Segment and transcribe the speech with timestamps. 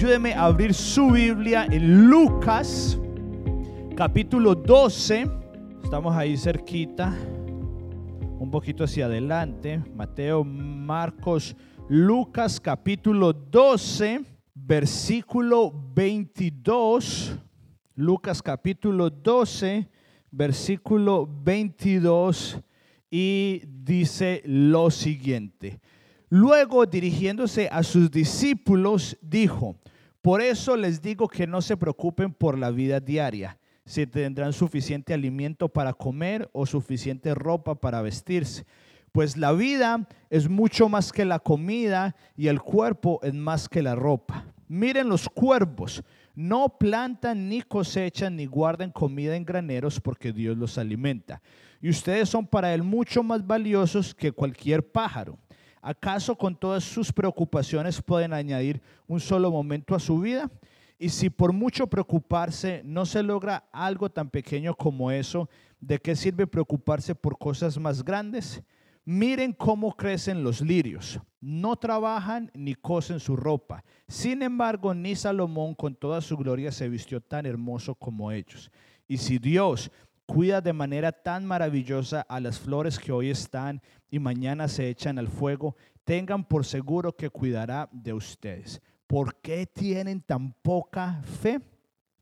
[0.00, 2.98] ayúdeme a abrir su Biblia en Lucas,
[3.94, 5.30] capítulo 12.
[5.84, 7.14] Estamos ahí cerquita,
[8.38, 9.84] un poquito hacia adelante.
[9.94, 11.54] Mateo, Marcos,
[11.90, 14.22] Lucas, capítulo 12,
[14.54, 17.36] versículo 22.
[17.96, 19.86] Lucas, capítulo 12,
[20.30, 22.58] versículo 22.
[23.10, 25.78] Y dice lo siguiente.
[26.30, 29.76] Luego, dirigiéndose a sus discípulos, dijo,
[30.22, 35.14] por eso les digo que no se preocupen por la vida diaria, si tendrán suficiente
[35.14, 38.66] alimento para comer o suficiente ropa para vestirse.
[39.12, 43.82] Pues la vida es mucho más que la comida y el cuerpo es más que
[43.82, 44.44] la ropa.
[44.68, 46.04] Miren los cuervos,
[46.36, 51.42] no plantan ni cosechan ni guardan comida en graneros porque Dios los alimenta.
[51.80, 55.38] Y ustedes son para Él mucho más valiosos que cualquier pájaro.
[55.82, 60.50] ¿Acaso con todas sus preocupaciones pueden añadir un solo momento a su vida?
[60.98, 65.48] Y si por mucho preocuparse no se logra algo tan pequeño como eso,
[65.80, 68.62] ¿de qué sirve preocuparse por cosas más grandes?
[69.06, 71.18] Miren cómo crecen los lirios.
[71.40, 73.82] No trabajan ni cosen su ropa.
[74.06, 78.70] Sin embargo, ni Salomón con toda su gloria se vistió tan hermoso como ellos.
[79.08, 79.90] Y si Dios
[80.32, 85.18] cuida de manera tan maravillosa a las flores que hoy están y mañana se echan
[85.18, 88.80] al fuego, tengan por seguro que cuidará de ustedes.
[89.08, 91.60] ¿Por qué tienen tan poca fe?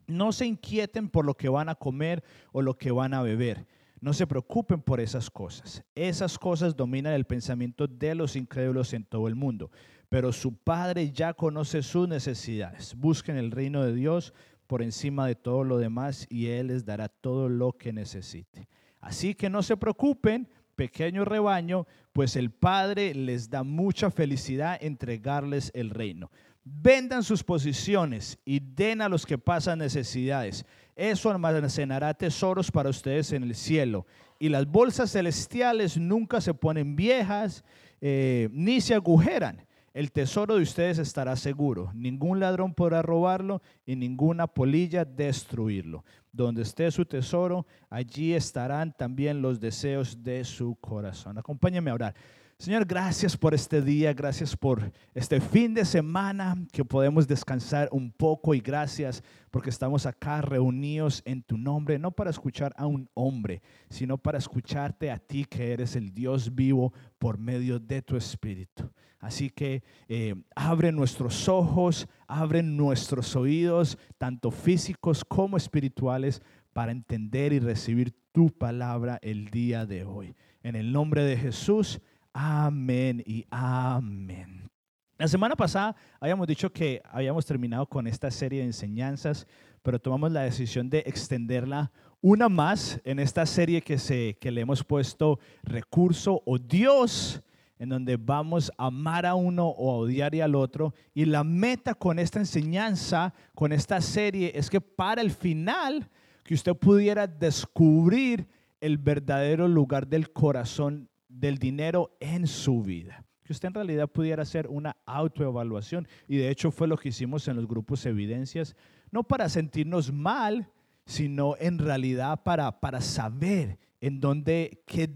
[0.06, 3.66] No se inquieten por lo que van a comer o lo que van a beber.
[4.00, 5.84] No se preocupen por esas cosas.
[5.94, 9.70] Esas cosas dominan el pensamiento de los incrédulos en todo el mundo.
[10.08, 12.94] Pero su Padre ya conoce sus necesidades.
[12.94, 14.32] Busquen el reino de Dios
[14.68, 18.68] por encima de todo lo demás y Él les dará todo lo que necesite.
[19.00, 25.72] Así que no se preocupen, pequeño rebaño, pues el Padre les da mucha felicidad entregarles
[25.74, 26.30] el reino.
[26.62, 30.66] Vendan sus posiciones y den a los que pasan necesidades.
[30.94, 34.06] Eso almacenará tesoros para ustedes en el cielo.
[34.38, 37.64] Y las bolsas celestiales nunca se ponen viejas
[38.02, 39.66] eh, ni se agujeran
[39.98, 41.90] el tesoro de ustedes estará seguro.
[41.92, 46.04] Ningún ladrón podrá robarlo y ninguna polilla destruirlo.
[46.30, 51.36] Donde esté su tesoro, allí estarán también los deseos de su corazón.
[51.36, 52.14] Acompáñame a orar.
[52.60, 58.10] Señor, gracias por este día, gracias por este fin de semana que podemos descansar un
[58.10, 63.08] poco y gracias porque estamos acá reunidos en tu nombre, no para escuchar a un
[63.14, 68.16] hombre, sino para escucharte a ti que eres el Dios vivo por medio de tu
[68.16, 68.90] Espíritu.
[69.20, 76.42] Así que eh, abre nuestros ojos, abre nuestros oídos, tanto físicos como espirituales,
[76.72, 80.34] para entender y recibir tu palabra el día de hoy.
[80.64, 82.00] En el nombre de Jesús.
[82.40, 84.70] Amén y amén.
[85.16, 89.44] La semana pasada habíamos dicho que habíamos terminado con esta serie de enseñanzas,
[89.82, 91.90] pero tomamos la decisión de extenderla
[92.20, 97.42] una más en esta serie que, se, que le hemos puesto recurso o Dios,
[97.76, 100.94] en donde vamos a amar a uno o a odiar al otro.
[101.14, 106.08] Y la meta con esta enseñanza, con esta serie, es que para el final,
[106.44, 108.46] que usted pudiera descubrir
[108.80, 113.24] el verdadero lugar del corazón del dinero en su vida.
[113.44, 116.06] Que usted en realidad pudiera hacer una autoevaluación.
[116.26, 118.76] Y de hecho fue lo que hicimos en los grupos Evidencias,
[119.10, 120.70] no para sentirnos mal,
[121.06, 125.08] sino en realidad para, para saber en dónde, qué,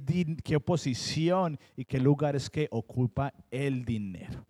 [0.43, 4.47] qué posición y qué lugares que ocupa el dinero.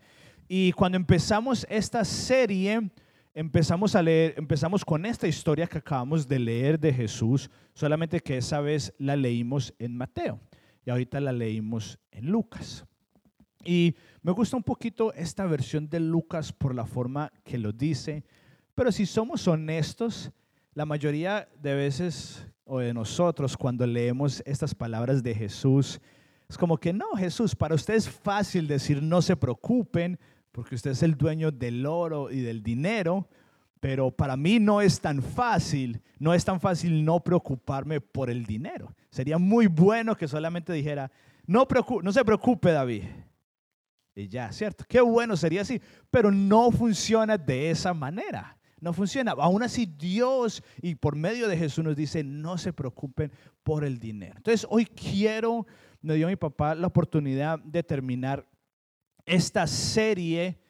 [0.48, 2.90] Y cuando empezamos esta serie,
[3.34, 8.36] empezamos a leer, empezamos con esta historia que acabamos de leer de Jesús, solamente que
[8.36, 10.40] esa vez la leímos en Mateo
[10.84, 12.84] y ahorita la leímos en Lucas.
[13.64, 18.24] Y me gusta un poquito esta versión de Lucas por la forma que lo dice,
[18.74, 20.30] pero si somos honestos,
[20.74, 26.00] la mayoría de veces o de nosotros cuando leemos estas palabras de Jesús,
[26.48, 30.18] es como que no, Jesús, para usted es fácil decir no se preocupen
[30.50, 33.26] porque usted es el dueño del oro y del dinero,
[33.82, 38.46] pero para mí no es tan fácil, no es tan fácil no preocuparme por el
[38.46, 38.94] dinero.
[39.10, 41.10] Sería muy bueno que solamente dijera,
[41.48, 41.66] no,
[42.12, 43.02] se preocupe David.
[44.14, 44.84] Y ya, ¿cierto?
[44.88, 45.82] Qué bueno sería así,
[46.12, 48.56] pero no funciona de esa manera.
[48.78, 49.32] No funciona.
[49.32, 53.32] Aún así Dios y por medio de Jesús nos dice, no se preocupen
[53.64, 54.34] por el dinero.
[54.36, 55.66] Entonces hoy quiero,
[56.00, 58.46] me dio mi papá la oportunidad de terminar
[59.26, 60.61] esta serie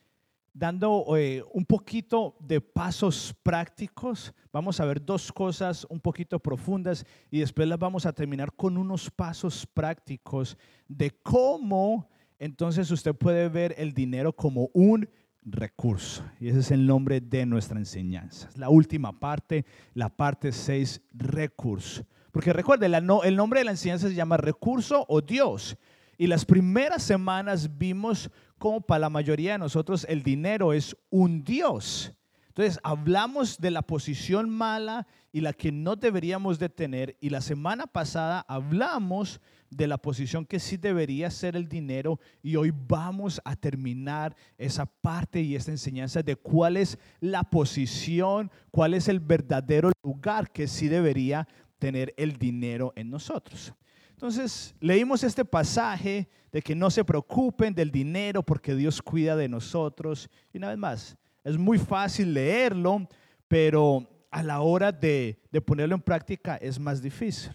[0.55, 4.35] dando eh, un poquito de pasos prácticos.
[4.53, 8.77] Vamos a ver dos cosas un poquito profundas y después las vamos a terminar con
[8.77, 10.57] unos pasos prácticos
[10.89, 12.09] de cómo
[12.39, 15.09] entonces usted puede ver el dinero como un
[15.45, 16.25] recurso.
[16.41, 18.51] Y ese es el nombre de nuestra enseñanza.
[18.57, 19.65] La última parte,
[19.95, 22.05] la parte 6, recurso.
[22.33, 25.77] Porque recuerde, el nombre de la enseñanza se llama recurso o Dios.
[26.19, 28.31] Y las primeras semanas vimos
[28.63, 32.13] cómo para la mayoría de nosotros el dinero es un Dios.
[32.47, 37.17] Entonces hablamos de la posición mala y la que no deberíamos de tener.
[37.21, 42.21] Y la semana pasada hablamos de la posición que sí debería ser el dinero.
[42.41, 48.49] Y hoy vamos a terminar esa parte y esta enseñanza de cuál es la posición,
[48.71, 51.49] cuál es el verdadero lugar que sí debería
[51.81, 53.75] tener el dinero en nosotros.
[54.23, 59.49] Entonces, leímos este pasaje de que no se preocupen del dinero porque Dios cuida de
[59.49, 60.31] nosotros.
[60.53, 63.09] Y una vez más, es muy fácil leerlo,
[63.49, 67.51] pero a la hora de, de ponerlo en práctica es más difícil.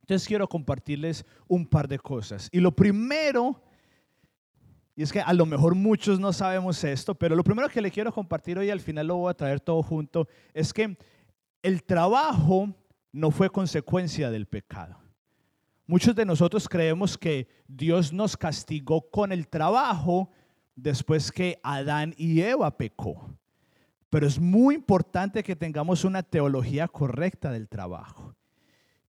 [0.00, 2.48] Entonces quiero compartirles un par de cosas.
[2.52, 3.62] Y lo primero,
[4.96, 7.90] y es que a lo mejor muchos no sabemos esto, pero lo primero que le
[7.90, 10.96] quiero compartir hoy, al final lo voy a traer todo junto, es que
[11.60, 12.74] el trabajo
[13.12, 14.98] no fue consecuencia del pecado.
[15.88, 20.30] Muchos de nosotros creemos que Dios nos castigó con el trabajo
[20.76, 23.34] después que Adán y Eva pecó.
[24.10, 28.34] Pero es muy importante que tengamos una teología correcta del trabajo.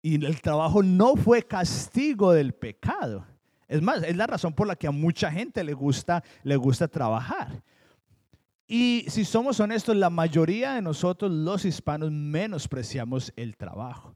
[0.01, 3.25] Y el trabajo no fue castigo del pecado.
[3.67, 6.87] Es más, es la razón por la que a mucha gente le gusta, le gusta
[6.87, 7.61] trabajar.
[8.65, 14.15] Y si somos honestos, la mayoría de nosotros los hispanos menospreciamos el trabajo.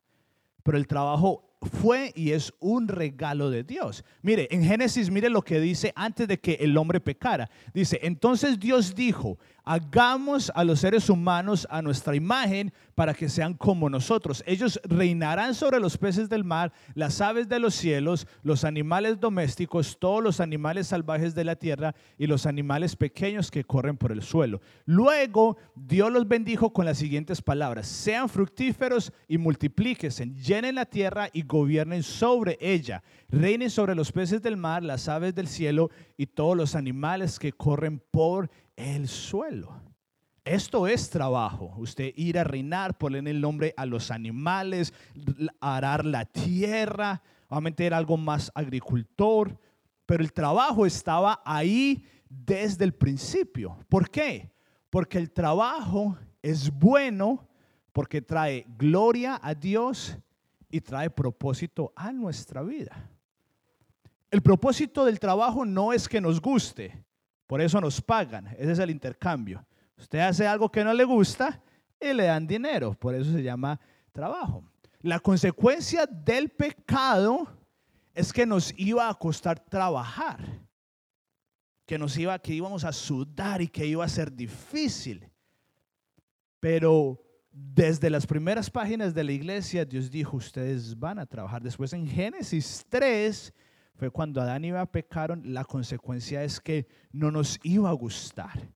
[0.63, 4.03] Pero el trabajo fue y es un regalo de Dios.
[4.21, 7.49] Mire, en Génesis, mire lo que dice antes de que el hombre pecara.
[7.73, 13.53] Dice, entonces Dios dijo, hagamos a los seres humanos a nuestra imagen para que sean
[13.53, 14.43] como nosotros.
[14.45, 19.97] Ellos reinarán sobre los peces del mar, las aves de los cielos, los animales domésticos,
[19.99, 24.21] todos los animales salvajes de la tierra y los animales pequeños que corren por el
[24.21, 24.61] suelo.
[24.85, 31.29] Luego Dios los bendijo con las siguientes palabras, sean fructíferos y multiplíquense, llenen la tierra
[31.31, 36.27] y gobiernen sobre ella, reinen sobre los peces del mar, las aves del cielo y
[36.27, 38.49] todos los animales que corren por
[39.07, 39.81] suelo.
[40.45, 41.73] Esto es trabajo.
[41.77, 44.93] Usted ir a reinar, poner el nombre a los animales,
[45.61, 49.57] arar la tierra, obviamente era algo más agricultor,
[50.05, 53.77] pero el trabajo estaba ahí desde el principio.
[53.87, 54.51] ¿Por qué?
[54.89, 57.47] Porque el trabajo es bueno
[57.93, 60.17] porque trae gloria a Dios
[60.69, 63.09] y trae propósito a nuestra vida.
[64.29, 67.03] El propósito del trabajo no es que nos guste,
[67.47, 69.65] por eso nos pagan, ese es el intercambio.
[69.97, 71.61] Usted hace algo que no le gusta
[71.99, 73.79] y le dan dinero, por eso se llama
[74.11, 74.63] trabajo.
[75.01, 77.47] La consecuencia del pecado
[78.13, 80.39] es que nos iba a costar trabajar,
[81.85, 85.29] que nos iba, que íbamos a sudar y que iba a ser difícil.
[86.59, 87.19] Pero
[87.51, 91.61] desde las primeras páginas de la iglesia, Dios dijo, ustedes van a trabajar.
[91.61, 93.53] Después en Génesis 3,
[94.09, 98.69] cuando Adán y Eva pecaron, la consecuencia es que no nos iba a gustar.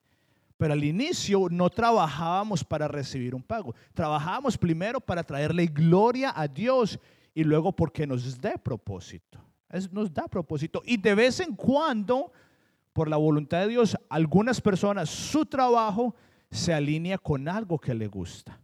[0.58, 3.76] Pero al inicio no trabajábamos para recibir un pago.
[3.94, 7.00] Trabajábamos primero para traerle gloria a Dios
[7.36, 9.40] y luego porque nos dé propósito.
[9.92, 10.82] nos da propósito.
[10.86, 12.32] Y de vez en cuando,
[12.94, 16.16] por la voluntad de Dios, algunas personas, su trabajo
[16.50, 18.60] se alinea con algo que le gusta.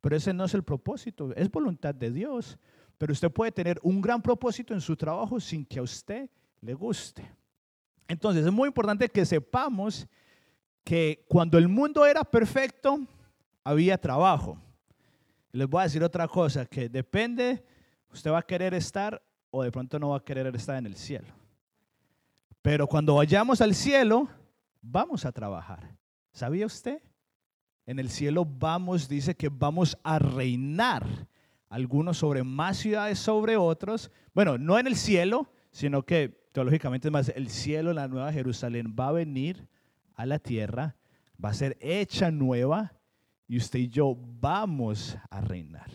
[0.00, 2.58] Pero ese no es el propósito, es voluntad de Dios.
[2.98, 6.28] Pero usted puede tener un gran propósito en su trabajo sin que a usted
[6.60, 7.30] le guste.
[8.08, 10.06] Entonces es muy importante que sepamos
[10.82, 12.98] que cuando el mundo era perfecto,
[13.62, 14.58] había trabajo.
[15.52, 17.64] Les voy a decir otra cosa, que depende,
[18.12, 20.96] usted va a querer estar o de pronto no va a querer estar en el
[20.96, 21.28] cielo.
[22.62, 24.28] Pero cuando vayamos al cielo,
[24.82, 25.94] vamos a trabajar.
[26.32, 27.00] ¿Sabía usted?
[27.86, 31.06] En el cielo vamos, dice que vamos a reinar
[31.68, 34.10] algunos sobre más ciudades sobre otros.
[34.34, 38.96] Bueno, no en el cielo, sino que teológicamente es más, el cielo, la nueva Jerusalén
[38.98, 39.68] va a venir
[40.14, 40.96] a la tierra,
[41.42, 42.94] va a ser hecha nueva
[43.46, 45.90] y usted y yo vamos a reinar.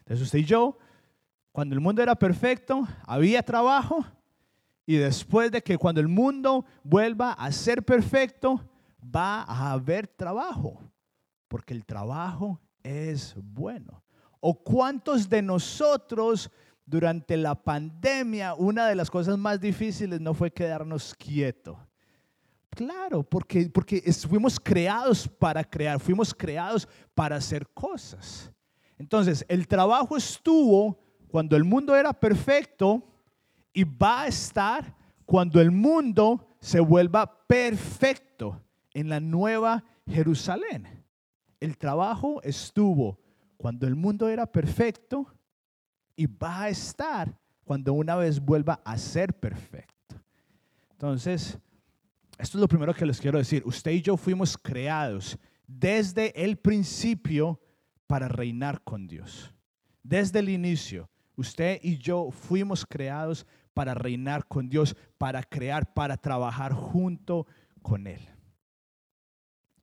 [0.00, 0.78] Entonces usted y yo,
[1.50, 4.04] cuando el mundo era perfecto, había trabajo
[4.84, 8.60] y después de que cuando el mundo vuelva a ser perfecto,
[9.02, 10.80] va a haber trabajo,
[11.48, 14.01] porque el trabajo es bueno.
[14.44, 16.50] ¿O cuántos de nosotros
[16.84, 21.78] durante la pandemia, una de las cosas más difíciles no fue quedarnos quietos?
[22.70, 28.50] Claro, porque, porque fuimos creados para crear, fuimos creados para hacer cosas.
[28.98, 33.00] Entonces, el trabajo estuvo cuando el mundo era perfecto
[33.72, 38.60] y va a estar cuando el mundo se vuelva perfecto.
[38.92, 41.04] en la nueva Jerusalén.
[41.60, 43.21] El trabajo estuvo
[43.62, 45.24] cuando el mundo era perfecto
[46.16, 50.20] y va a estar cuando una vez vuelva a ser perfecto.
[50.90, 51.56] Entonces,
[52.38, 53.62] esto es lo primero que les quiero decir.
[53.64, 57.60] Usted y yo fuimos creados desde el principio
[58.08, 59.54] para reinar con Dios.
[60.02, 66.16] Desde el inicio, usted y yo fuimos creados para reinar con Dios, para crear, para
[66.16, 67.46] trabajar junto
[67.80, 68.28] con Él.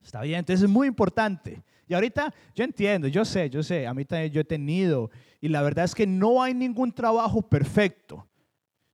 [0.02, 1.62] Está bien, entonces es muy importante.
[1.90, 5.48] Y ahorita yo entiendo, yo sé, yo sé, a mí también yo he tenido, y
[5.48, 8.28] la verdad es que no hay ningún trabajo perfecto.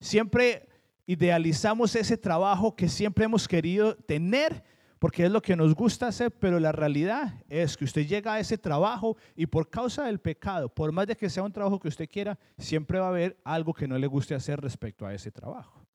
[0.01, 0.67] Siempre
[1.05, 4.65] idealizamos ese trabajo que siempre hemos querido tener
[4.99, 8.41] porque es lo que nos gusta hacer, pero la realidad es que usted llega a
[8.41, 11.89] ese trabajo y por causa del pecado, por más de que sea un trabajo que
[11.89, 15.31] usted quiera, siempre va a haber algo que no le guste hacer respecto a ese
[15.31, 15.87] trabajo.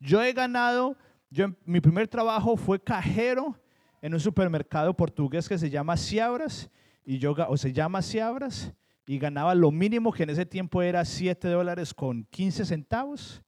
[0.00, 0.96] Yo he ganado,
[1.28, 3.58] yo, mi primer trabajo fue cajero
[4.04, 6.68] en un supermercado portugués que se llama Ciabras,
[7.06, 8.74] y yo, o se llama Ciabras,
[9.06, 13.42] y ganaba lo mínimo que en ese tiempo era 7 dólares con 15 centavos.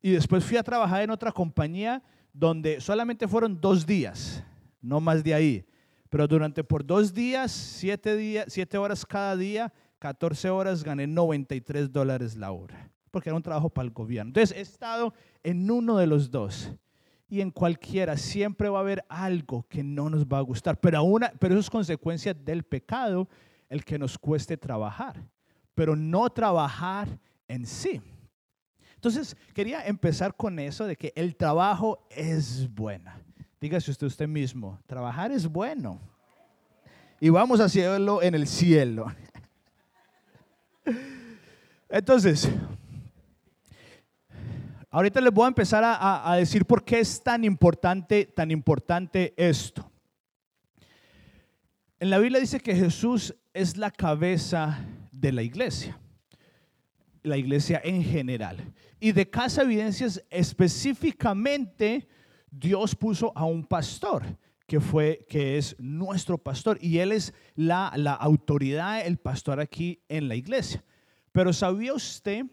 [0.00, 4.42] Y después fui a trabajar en otra compañía donde solamente fueron dos días,
[4.80, 5.66] no más de ahí.
[6.08, 11.92] Pero durante por dos días, siete, días, siete horas cada día, 14 horas, gané 93
[11.92, 14.30] dólares la hora, porque era un trabajo para el gobierno.
[14.30, 15.12] Entonces he estado
[15.42, 16.74] en uno de los dos
[17.28, 21.02] y en cualquiera siempre va a haber algo que no nos va a gustar, pero,
[21.02, 23.28] una, pero eso es consecuencia del pecado,
[23.68, 25.22] el que nos cueste trabajar,
[25.74, 28.00] pero no trabajar en sí.
[28.94, 33.12] Entonces, quería empezar con eso de que el trabajo es bueno.
[33.60, 36.00] Dígase usted usted mismo, trabajar es bueno.
[37.20, 39.06] Y vamos a hacerlo en el cielo.
[41.88, 42.48] Entonces,
[44.94, 49.90] Ahorita les voy a empezar a, decir por qué es tan importante, tan importante esto.
[51.98, 55.98] En la Biblia dice que Jesús es la cabeza de la iglesia,
[57.24, 58.72] la iglesia en general.
[59.00, 62.06] Y de Casa Evidencias específicamente,
[62.48, 64.22] Dios puso a un pastor
[64.68, 70.04] que fue que es nuestro pastor y él es la, la autoridad, el pastor aquí
[70.08, 70.84] en la iglesia.
[71.32, 72.44] Pero ¿sabía usted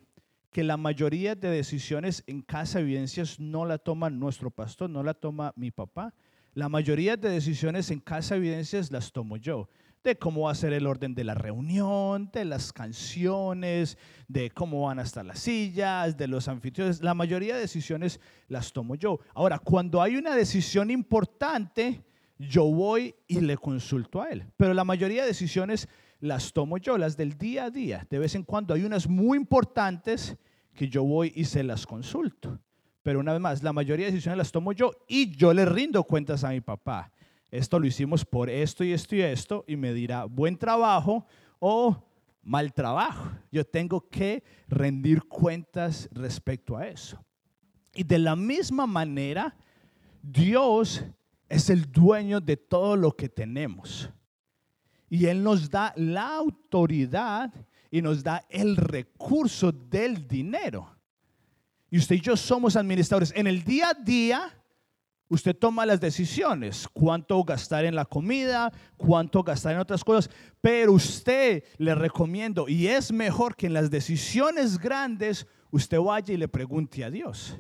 [0.52, 5.02] que la mayoría de decisiones en casa de evidencias no la toma nuestro pastor, no
[5.02, 6.14] la toma mi papá.
[6.54, 9.70] La mayoría de decisiones en casa de evidencias las tomo yo.
[10.04, 14.88] De cómo va a ser el orden de la reunión, de las canciones, de cómo
[14.88, 17.02] van a estar las sillas, de los anfitriones.
[17.02, 19.20] La mayoría de decisiones las tomo yo.
[19.34, 22.04] Ahora, cuando hay una decisión importante,
[22.38, 24.44] yo voy y le consulto a él.
[24.58, 25.88] Pero la mayoría de decisiones
[26.22, 28.08] las tomo yo, las del día a día.
[28.10, 30.38] De vez en cuando hay unas muy importantes
[30.74, 32.60] que yo voy y se las consulto.
[33.04, 36.04] Pero una vez más, la mayoría de decisiones las tomo yo y yo le rindo
[36.04, 37.12] cuentas a mi papá.
[37.50, 41.26] Esto lo hicimos por esto y esto y esto y me dirá buen trabajo
[41.60, 42.02] o
[42.44, 43.32] mal trabajo.
[43.52, 47.22] Yo tengo que rendir cuentas respecto a eso.
[47.94, 49.56] Y de la misma manera,
[50.22, 51.04] Dios
[51.50, 54.10] es el dueño de todo lo que tenemos.
[55.12, 57.54] Y Él nos da la autoridad
[57.92, 60.90] y nos da el recurso del dinero.
[61.90, 63.34] Y usted y yo somos administradores.
[63.36, 64.58] En el día a día,
[65.28, 70.30] usted toma las decisiones, cuánto gastar en la comida, cuánto gastar en otras cosas,
[70.62, 76.38] pero usted le recomiendo, y es mejor que en las decisiones grandes, usted vaya y
[76.38, 77.58] le pregunte a Dios.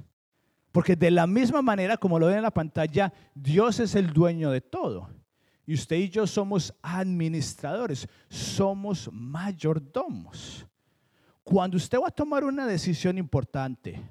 [0.71, 4.51] Porque de la misma manera, como lo ven en la pantalla, Dios es el dueño
[4.51, 5.09] de todo.
[5.65, 10.65] Y usted y yo somos administradores, somos mayordomos.
[11.43, 14.01] Cuando usted va a tomar una decisión importante,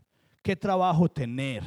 [0.43, 1.63] qué trabajo tener,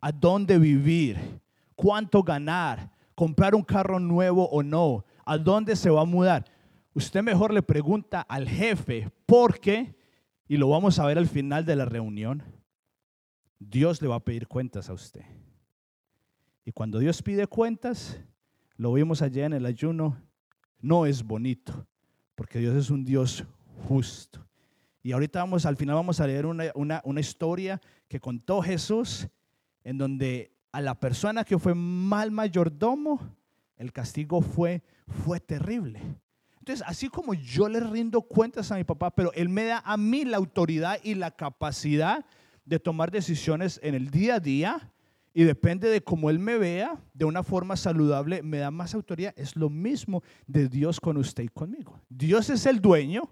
[0.00, 1.40] a dónde vivir,
[1.76, 6.44] cuánto ganar, comprar un carro nuevo o no, a dónde se va a mudar,
[6.94, 9.94] usted mejor le pregunta al jefe, porque,
[10.48, 12.42] y lo vamos a ver al final de la reunión,
[13.58, 15.24] Dios le va a pedir cuentas a usted.
[16.64, 18.20] Y cuando Dios pide cuentas,
[18.76, 20.16] lo vimos allá en el ayuno,
[20.80, 21.86] no es bonito,
[22.34, 23.44] porque Dios es un Dios
[23.88, 24.44] justo.
[25.02, 29.28] Y ahorita vamos, al final vamos a leer una, historia que contó Jesús,
[29.82, 33.20] en donde a la persona que fue mal mayordomo,
[33.76, 34.82] el castigo fue,
[35.24, 36.00] fue terrible.
[36.60, 39.96] Entonces, así como yo le rindo cuentas a mi papá, pero él me da a
[39.96, 42.24] mí la autoridad y la capacidad
[42.64, 44.91] de tomar decisiones en el día a día,
[45.34, 49.32] y depende de cómo Él me vea, de una forma saludable, me da más autoridad.
[49.36, 52.00] Es lo mismo de Dios con usted y conmigo.
[52.08, 53.30] Dios es el dueño,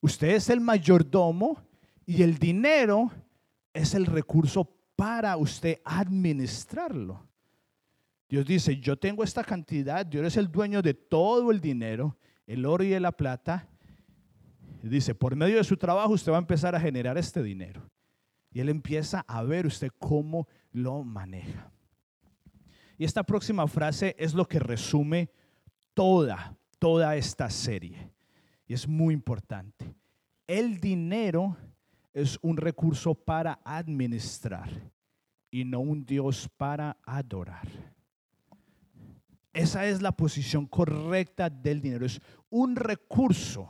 [0.00, 1.62] usted es el mayordomo
[2.06, 3.10] y el dinero
[3.74, 7.26] es el recurso para usted administrarlo.
[8.28, 12.16] Dios dice, yo tengo esta cantidad, Dios es el dueño de todo el dinero,
[12.46, 13.68] el oro y la plata.
[14.82, 17.82] dice, por medio de su trabajo usted va a empezar a generar este dinero.
[18.50, 21.72] Y él empieza a ver usted cómo lo maneja.
[22.98, 25.30] Y esta próxima frase es lo que resume
[25.94, 28.10] toda, toda esta serie.
[28.66, 29.94] Y es muy importante.
[30.46, 31.56] El dinero
[32.12, 34.68] es un recurso para administrar
[35.50, 37.68] y no un Dios para adorar.
[39.52, 42.04] Esa es la posición correcta del dinero.
[42.04, 43.68] Es un recurso,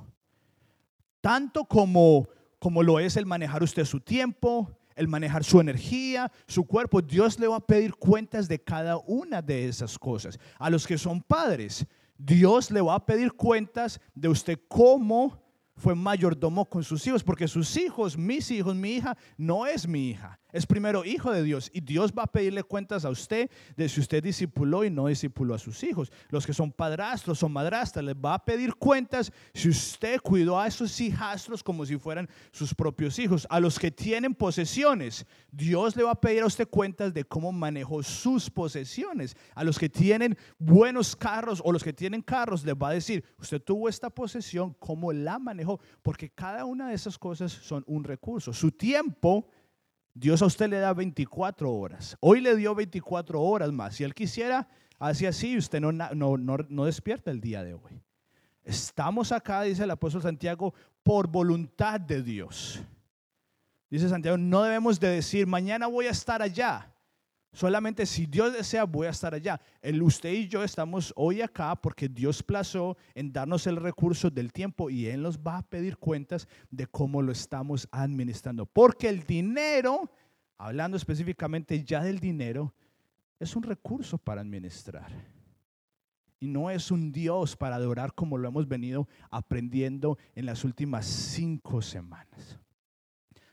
[1.21, 6.65] tanto como, como lo es el manejar usted su tiempo, el manejar su energía, su
[6.65, 7.01] cuerpo.
[7.01, 10.39] Dios le va a pedir cuentas de cada una de esas cosas.
[10.59, 11.87] A los que son padres,
[12.19, 15.41] Dios le va a pedir cuentas de usted cómo
[15.77, 20.09] fue mayordomo con sus hijos, porque sus hijos, mis hijos, mi hija, no es mi
[20.09, 21.71] hija, es primero hijo de Dios.
[21.73, 25.55] Y Dios va a pedirle cuentas a usted de si usted discipuló y no discipuló
[25.55, 26.11] a sus hijos.
[26.31, 30.67] Los que son padrastros o madrastras, les va a pedir cuentas si usted cuidó a
[30.67, 33.47] esos hijastros como si fueran sus propios hijos.
[33.51, 37.53] A los que tienen posesiones, Dios le va a pedir a usted cuentas de cómo
[37.53, 39.37] manejó sus posesiones.
[39.55, 43.25] A los que tienen buenos carros o los que tienen carros, les va a decir,
[43.39, 48.05] usted tuvo esta posesión, cómo la manejó, porque cada una de esas cosas son un
[48.05, 48.55] recurso.
[48.55, 49.49] Su tiempo
[50.19, 52.17] Dios a usted le da 24 horas.
[52.21, 53.97] Hoy le dio 24 horas más.
[53.97, 54.67] Si Él quisiera,
[54.99, 58.01] hace así, usted no, no, no, despierta el día de hoy.
[58.65, 62.81] Estamos acá, dice el apóstol Santiago, por voluntad de Dios.
[63.91, 66.91] Dice Santiago, no debemos de decir, mañana voy a estar allá.
[67.57, 69.59] Solamente si Dios desea, voy a estar allá.
[69.81, 74.53] El, usted y yo estamos hoy acá porque Dios plazó en darnos el recurso del
[74.53, 78.67] tiempo y Él nos va a pedir cuentas de cómo lo estamos administrando.
[78.67, 80.11] Porque el dinero,
[80.59, 82.75] hablando específicamente ya del dinero,
[83.41, 85.11] es un recurso para administrar.
[86.39, 91.07] Y no es un Dios para adorar como lo hemos venido aprendiendo en las últimas
[91.07, 92.59] cinco semanas.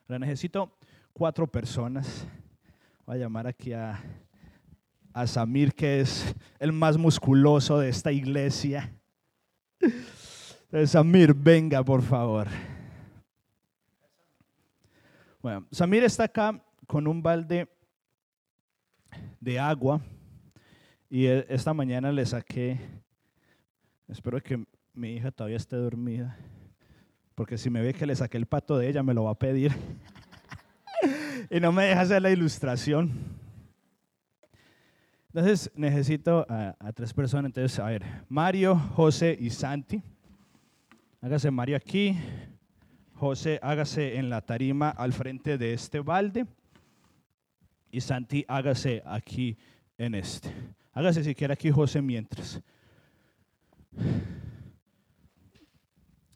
[0.10, 0.78] Ahora necesito
[1.14, 2.28] cuatro personas
[3.06, 4.02] Voy a llamar aquí a,
[5.14, 8.98] a Samir, que es el más musculoso de esta iglesia.
[10.86, 12.48] Samir, venga, por favor.
[15.42, 17.68] Bueno, Samir está acá con un balde
[19.42, 20.02] de agua
[21.10, 22.80] y e, esta mañana le saqué,
[24.08, 26.38] espero que mi hija todavía esté dormida,
[27.36, 29.40] porque si me ve que le saqué el pato de ella me lo va a
[29.40, 29.74] pedir.
[31.50, 33.12] Y no me deja hacer la ilustración.
[35.34, 37.50] Entonces necesito a, tres personas.
[37.50, 40.04] Entonces, a ver, Mario, José y Santi.
[41.22, 42.16] Hágase Mario aquí.
[43.16, 46.46] José, hágase en la tarima al frente de este balde.
[47.92, 49.58] Y Santi, hágase aquí
[49.98, 50.54] en este.
[50.94, 52.62] Hágase si quiere aquí José mientras.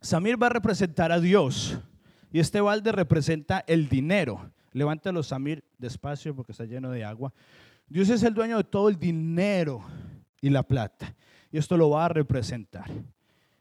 [0.02, 1.80] Samir va a representar a Dios.
[2.32, 4.52] Y este balde representa el dinero.
[4.78, 7.34] Levántalo, Samir, despacio porque está lleno de agua.
[7.88, 9.84] Dios es el dueño de todo el dinero
[10.40, 11.16] y la plata.
[11.52, 12.92] Y esto lo va a representar.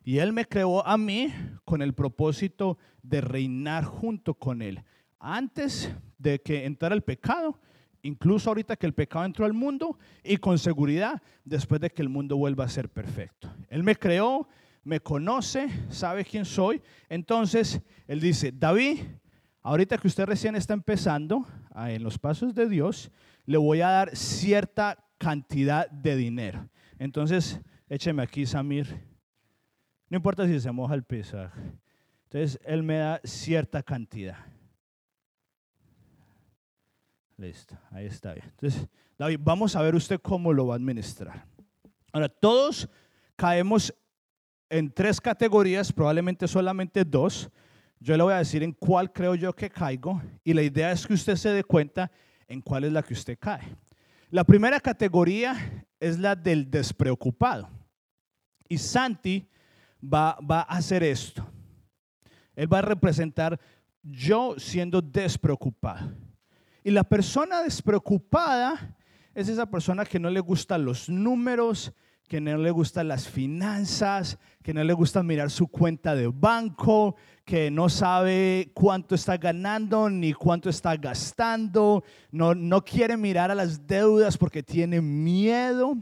[0.05, 1.33] Y Él me creó a mí
[1.65, 4.83] con el propósito de reinar junto con Él.
[5.19, 7.59] Antes de que entrara el pecado,
[8.03, 12.11] incluso ahorita que el pecado entró al mundo y con seguridad después de que el
[12.11, 13.49] mundo vuelva a ser perfecto.
[13.71, 14.47] Él me creó,
[14.85, 16.83] me conoce, sabe quién soy.
[17.09, 18.99] Entonces, Él dice, David,
[19.67, 23.11] Ahorita que usted recién está empezando ah, en los pasos de Dios,
[23.47, 26.69] le voy a dar cierta cantidad de dinero.
[27.01, 28.87] Entonces, écheme aquí, Samir.
[30.09, 31.61] No importa si se moja el pesaje.
[32.27, 34.37] Entonces, él me da cierta cantidad.
[37.37, 38.47] Listo, ahí está bien.
[38.47, 38.87] Entonces,
[39.19, 41.45] David, vamos a ver usted cómo lo va a administrar.
[42.13, 42.89] Ahora, todos
[43.35, 43.93] caemos
[44.71, 47.51] en tres categorías, probablemente solamente dos.
[47.99, 51.07] Yo le voy a decir en cuál creo yo que caigo y la idea es
[51.07, 52.11] que usted se dé cuenta
[52.47, 53.77] en cuál es la que usted cae.
[54.31, 57.69] La primera categoría es la del despreocupado.
[58.69, 59.49] Y Santi
[60.03, 61.47] va, va a hacer esto.
[62.55, 63.59] Él va a representar
[64.03, 66.13] yo siendo despreocupado.
[66.85, 68.97] Y la persona despreocupada
[69.35, 71.93] es esa persona que no le gustan los números,
[72.29, 77.15] que no le gustan las finanzas, que no le gusta mirar su cuenta de banco,
[77.45, 83.55] que no sabe cuánto está ganando ni cuánto está gastando, no, no quiere mirar a
[83.55, 85.97] las deudas porque tiene miedo.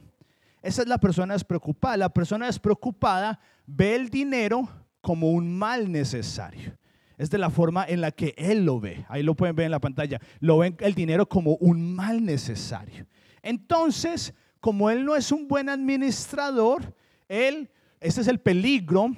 [0.62, 1.98] Esa es la persona despreocupada.
[1.98, 4.66] La persona despreocupada ve el dinero
[5.02, 6.78] como un mal necesario.
[7.18, 9.04] Es de la forma en la que él lo ve.
[9.10, 10.20] Ahí lo pueden ver en la pantalla.
[10.40, 13.06] Lo ven el dinero como un mal necesario.
[13.42, 14.32] Entonces,
[14.64, 16.96] como él no es un buen administrador,
[17.28, 17.68] él,
[18.00, 19.14] este es el peligro,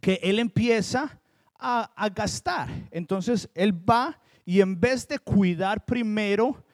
[0.00, 1.18] que él empieza
[1.58, 2.68] a, a gastar.
[2.92, 6.64] Entonces él va y en vez de cuidar primero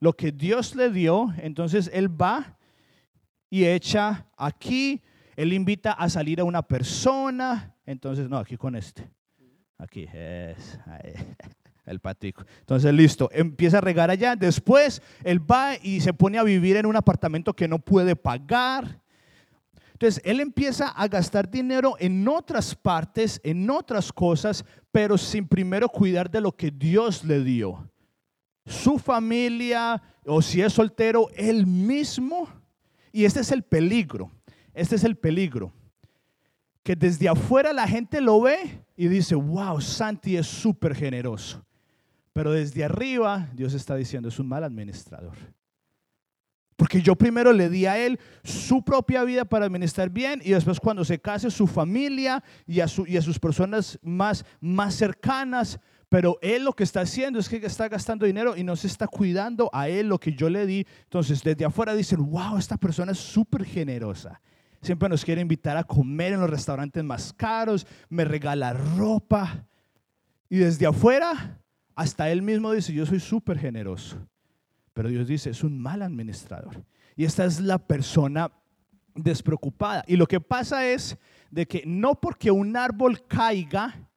[0.00, 2.58] lo que Dios le dio, entonces él va
[3.48, 5.00] y echa aquí,
[5.36, 9.08] él invita a salir a una persona, entonces no, aquí con este,
[9.78, 10.80] aquí es,
[11.90, 12.44] el patico.
[12.60, 16.86] Entonces listo, empieza a regar allá, después él va y se pone a vivir en
[16.86, 19.00] un apartamento que no puede pagar.
[20.00, 25.90] Entonces, él empieza a gastar dinero en otras partes, en otras cosas, pero sin primero
[25.90, 27.86] cuidar de lo que Dios le dio.
[28.64, 32.48] Su familia, o si es soltero, él mismo.
[33.12, 34.30] Y este es el peligro,
[34.72, 35.70] este es el peligro.
[36.82, 41.62] Que desde afuera la gente lo ve y dice, wow, Santi es súper generoso.
[42.32, 45.36] Pero desde arriba Dios está diciendo, es un mal administrador.
[46.80, 50.80] Porque yo primero le di a él su propia vida para administrar bien y después
[50.80, 55.78] cuando se case su familia y a, y a sus personas más, más cercanas.
[56.08, 59.06] Pero él lo que está haciendo es que está gastando dinero y no se está
[59.06, 60.86] cuidando a él lo que yo le di.
[61.02, 64.40] Entonces desde afuera dicen, wow, esta persona es súper generosa.
[64.80, 69.66] Siempre nos quiere invitar a comer en los restaurantes más caros, me regala ropa.
[70.48, 71.59] Y desde afuera
[72.00, 74.16] hasta él mismo dice, yo soy súper generoso.
[74.94, 76.82] Pero Dios dice, es un mal administrador.
[77.14, 78.50] Y esta es la persona
[79.14, 80.02] despreocupada.
[80.06, 81.18] Y lo que pasa es
[81.50, 84.08] de que no porque un árbol caiga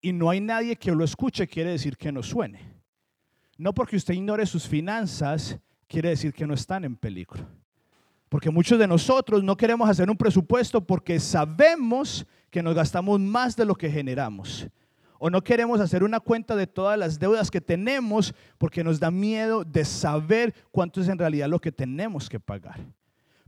[0.00, 2.60] y no hay nadie que lo escuche, quiere decir que no suene.
[3.58, 7.44] No porque usted ignore sus finanzas, quiere decir que no están en peligro.
[8.28, 13.56] Porque muchos de nosotros no queremos hacer un presupuesto porque sabemos que nos gastamos más
[13.56, 14.68] de lo que generamos
[15.24, 19.12] o no queremos hacer una cuenta de todas las deudas que tenemos porque nos da
[19.12, 22.80] miedo de saber cuánto es en realidad lo que tenemos que pagar.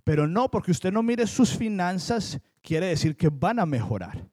[0.05, 4.25] Pero no, porque usted no mire sus finanzas, quiere decir que van a mejorar.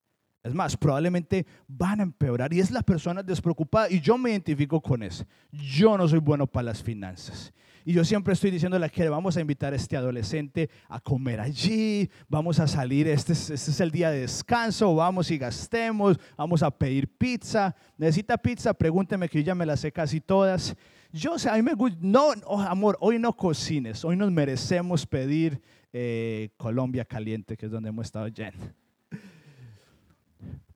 [0.44, 4.80] Es más, probablemente van a empeorar y es la persona despreocupada y yo me identifico
[4.80, 5.26] con eso.
[5.52, 7.52] Yo no soy bueno para las finanzas.
[7.84, 12.10] Y yo siempre estoy diciéndole que vamos a invitar a este adolescente a comer allí,
[12.28, 16.62] vamos a salir, este es, este es el día de descanso, vamos y gastemos, vamos
[16.62, 17.76] a pedir pizza.
[17.98, 18.74] ¿Necesita pizza?
[18.74, 20.76] Pregúnteme que yo ya me la sé casi todas.
[21.12, 25.06] Yo sé, a mí me gusta, no, oh, amor, hoy no cocines, hoy nos merecemos
[25.06, 28.66] pedir eh, Colombia caliente, que es donde hemos estado yendo.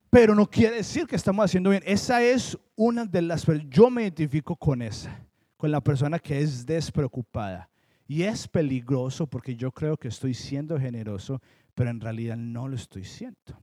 [0.10, 1.84] Pero no quiere decir que estamos haciendo bien.
[1.86, 5.25] Esa es una de las, yo me identifico con esa
[5.66, 7.68] con la persona que es despreocupada.
[8.08, 11.42] Y es peligroso porque yo creo que estoy siendo generoso,
[11.74, 13.60] pero en realidad no lo estoy siendo.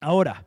[0.00, 0.44] Ahora,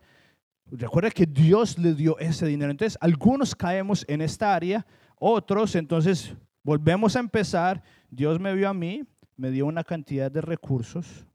[0.65, 2.69] recuerda que Dios le dio ese dinero.
[2.69, 4.85] Entonces, algunos caemos en esta área,
[5.17, 7.81] otros, entonces, volvemos a empezar.
[8.09, 9.05] Dios me vio a mí,
[9.37, 11.25] me dio una cantidad de recursos,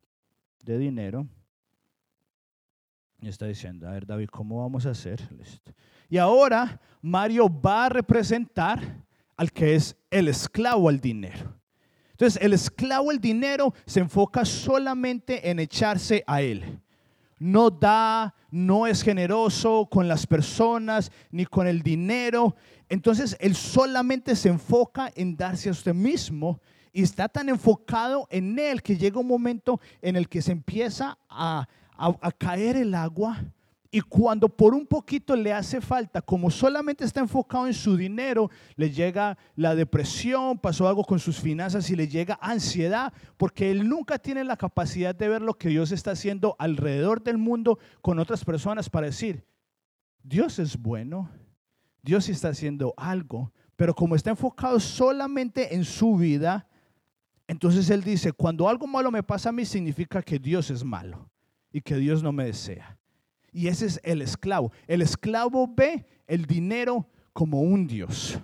[0.63, 1.27] de dinero.
[3.23, 5.27] Y está diciendo, a ver, David, ¿cómo vamos a hacer?
[6.11, 9.08] Y ahora Mario va a representar
[9.39, 11.57] al que es el esclavo al dinero.
[12.11, 16.81] Entonces, el esclavo al dinero se enfoca solamente en echarse a él.
[17.39, 22.57] No da, no es generoso con las personas ni con el dinero.
[22.89, 26.61] Entonces, él solamente se enfoca en darse a usted mismo
[26.93, 31.17] y está tan enfocado en él que llega un momento en el que se empieza
[31.29, 33.45] a, a caer el agua
[33.91, 38.51] y cuando por un poquito le hace falta, como solamente está enfocado en su dinero,
[38.77, 43.89] le llega la depresión, pasó algo con sus finanzas y le llega ansiedad, porque él
[43.89, 48.19] nunca tiene la capacidad de ver lo que Dios está haciendo alrededor del mundo con
[48.19, 49.47] otras personas para decir,
[50.23, 51.31] Dios es bueno,
[52.03, 56.69] Dios está haciendo algo, pero como está enfocado solamente en su vida,
[57.47, 61.31] entonces él dice, cuando algo malo me pasa a mí significa que Dios es malo
[61.73, 62.98] y que Dios no me desea.
[63.53, 64.73] Y ese es el esclavo.
[64.87, 68.39] El esclavo ve el dinero como un Dios.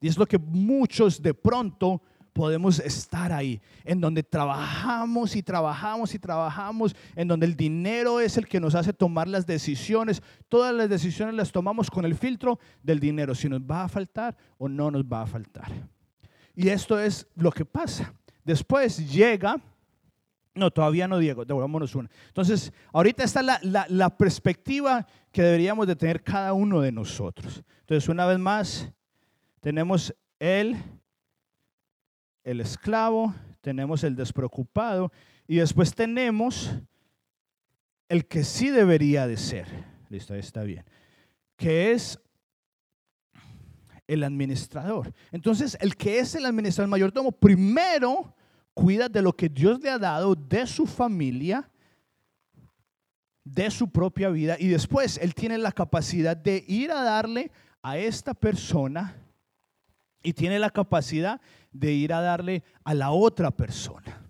[0.00, 6.14] Y es lo que muchos de pronto podemos estar ahí, en donde trabajamos y trabajamos
[6.14, 10.22] y trabajamos, en donde el dinero es el que nos hace tomar las decisiones.
[10.48, 14.36] Todas las decisiones las tomamos con el filtro del dinero, si nos va a faltar
[14.58, 15.70] o no nos va a faltar.
[16.54, 18.12] Y esto es lo que pasa.
[18.44, 19.60] Después llega
[20.54, 22.10] no, todavía no, Diego, devolvámonos una.
[22.28, 27.62] Entonces, ahorita está la, la, perspectiva que deberíamos de tener cada uno de nosotros.
[27.80, 28.90] Entonces, una vez más,
[29.60, 30.76] tenemos el,
[32.44, 35.10] el esclavo, tenemos el despreocupado
[35.46, 36.70] y después tenemos
[38.08, 39.66] el que sí debería de ser.
[40.10, 40.84] Listo, ahí está bien.
[41.56, 42.20] Que es
[44.06, 45.14] el administrador.
[45.30, 48.34] Entonces, el que es el administrador, el mayordomo, primero
[48.74, 51.68] cuida de lo que Dios le ha dado, de su familia,
[53.44, 57.50] de su propia vida, y después él tiene la capacidad de ir a darle
[57.82, 59.16] a esta persona
[60.22, 61.40] y tiene la capacidad
[61.72, 64.20] de ir a darle a la otra persona.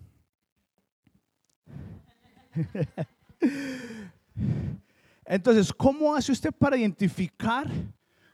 [5.25, 7.69] Entonces, ¿cómo hace usted para identificar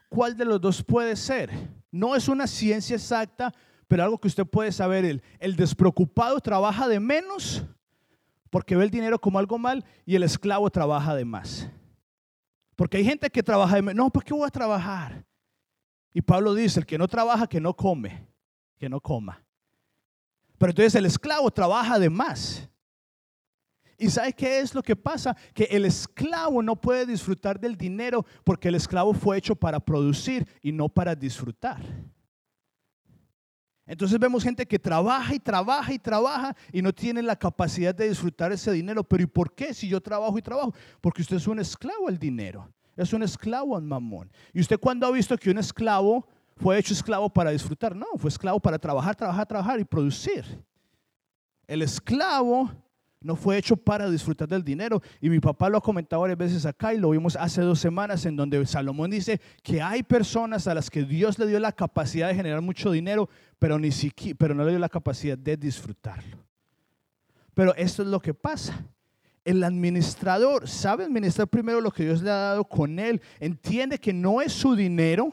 [0.08, 1.50] cuál de los dos puede ser?
[1.90, 3.52] No es una ciencia exacta,
[3.90, 5.04] pero algo que usted puede saber.
[5.04, 7.64] El, el despreocupado trabaja de menos
[8.48, 11.68] porque ve el dinero como algo mal y el esclavo trabaja de más.
[12.76, 13.96] Porque hay gente que trabaja de menos.
[13.96, 15.24] No, ¿por qué voy a trabajar?
[16.14, 18.28] Y Pablo dice, el que no trabaja, que no come,
[18.78, 19.44] que no coma.
[20.56, 22.68] Pero entonces el esclavo trabaja de más.
[23.98, 25.36] ¿Y sabe qué es lo que pasa?
[25.52, 30.46] Que el esclavo no puede disfrutar del dinero porque el esclavo fue hecho para producir
[30.62, 31.82] y no para disfrutar.
[33.90, 38.08] Entonces vemos gente que trabaja y trabaja y trabaja y no tiene la capacidad de
[38.08, 39.02] disfrutar ese dinero.
[39.02, 40.72] Pero ¿y por qué si yo trabajo y trabajo?
[41.00, 42.72] Porque usted es un esclavo al dinero.
[42.96, 44.30] Es un esclavo al mamón.
[44.54, 46.24] ¿Y usted cuándo ha visto que un esclavo
[46.54, 47.96] fue hecho esclavo para disfrutar?
[47.96, 50.44] No, fue esclavo para trabajar, trabajar, trabajar y producir.
[51.66, 52.70] El esclavo
[53.22, 55.02] no fue hecho para disfrutar del dinero.
[55.20, 58.24] Y mi papá lo ha comentado varias veces acá y lo vimos hace dos semanas
[58.24, 62.28] en donde Salomón dice que hay personas a las que Dios le dio la capacidad
[62.28, 63.28] de generar mucho dinero,
[63.58, 66.38] pero, ni siquiera, pero no le dio la capacidad de disfrutarlo.
[67.52, 68.86] Pero esto es lo que pasa.
[69.44, 73.20] El administrador sabe administrar primero lo que Dios le ha dado con él.
[73.38, 75.32] Entiende que no es su dinero,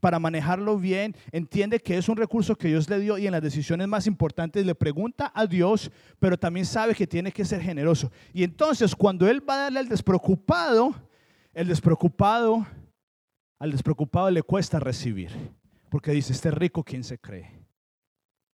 [0.00, 3.42] para manejarlo bien, entiende que es un recurso que Dios le dio y en las
[3.42, 8.10] decisiones más importantes le pregunta a Dios, pero también sabe que tiene que ser generoso.
[8.32, 10.94] Y entonces cuando Él va a darle al despreocupado,
[11.54, 12.66] el despreocupado,
[13.58, 15.30] al despreocupado le cuesta recibir,
[15.90, 17.50] porque dice, este rico, ¿quién se cree?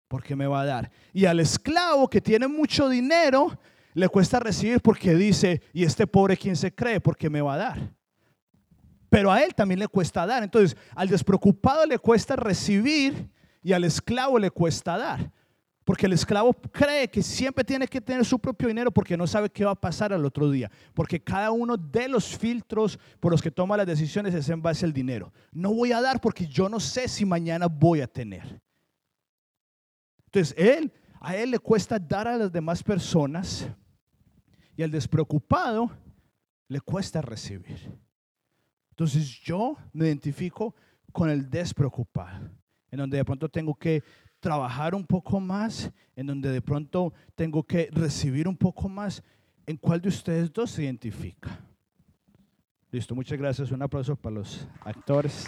[0.09, 0.91] ¿Por qué me va a dar?
[1.13, 3.59] Y al esclavo que tiene mucho dinero,
[3.95, 7.01] le cuesta recibir porque dice, y este pobre, ¿quién se cree?
[7.01, 7.95] ¿Por qué me va a dar?
[9.13, 10.43] Pero a él también le cuesta dar.
[10.43, 13.29] Entonces, al despreocupado le cuesta recibir
[13.63, 15.31] y al esclavo le cuesta dar.
[15.85, 19.51] Porque el esclavo cree que siempre tiene que tener su propio dinero porque no sabe
[19.51, 20.71] qué va a pasar al otro día.
[20.95, 24.87] Porque cada uno de los filtros por los que toma las decisiones es en base
[24.87, 25.31] al dinero.
[25.51, 28.63] No voy a dar porque yo no sé si mañana voy a tener.
[30.25, 33.69] Entonces, él, a él le cuesta dar a las demás personas
[34.75, 35.91] y al despreocupado
[36.67, 38.02] le cuesta recibir.
[38.93, 40.75] Entonces yo me identifico
[41.13, 42.51] con el despreocupado,
[42.91, 44.03] en donde de pronto tengo que
[44.39, 49.23] trabajar un poco más, en donde de pronto tengo que recibir un poco más.
[49.65, 51.59] ¿En cuál de ustedes dos se identifica?
[52.91, 53.71] Listo, muchas gracias.
[53.71, 55.47] Un aplauso para los actores.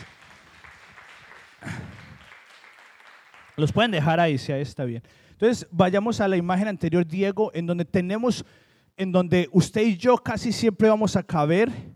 [3.56, 5.02] Los pueden dejar ahí, si ahí está bien.
[5.32, 8.42] Entonces, vayamos a la imagen anterior, Diego, en donde tenemos,
[8.96, 11.93] en donde usted y yo casi siempre vamos a caber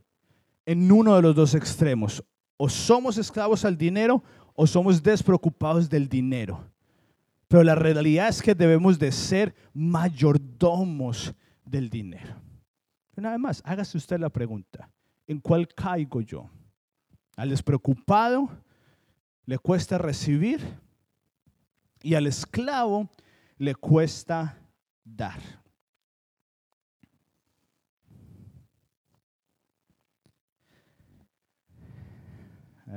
[0.68, 2.22] en uno de los dos extremos.
[2.58, 4.22] O somos esclavos al dinero
[4.54, 6.62] o somos despreocupados del dinero.
[7.48, 11.32] Pero la realidad es que debemos de ser mayordomos
[11.64, 12.36] del dinero.
[13.16, 14.90] Una vez más, hágase usted la pregunta.
[15.26, 16.50] ¿En cuál caigo yo?
[17.36, 18.50] Al despreocupado
[19.46, 20.60] le cuesta recibir
[22.02, 23.08] y al esclavo
[23.56, 24.58] le cuesta
[25.02, 25.40] dar.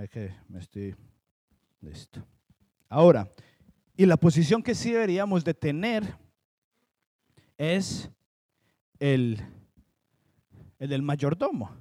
[0.09, 0.95] Que me estoy
[1.81, 2.25] listo.
[2.89, 3.29] Ahora,
[3.95, 6.15] y la posición que sí deberíamos de tener
[7.57, 8.09] es
[8.99, 9.41] el,
[10.79, 11.71] el del mayordomo.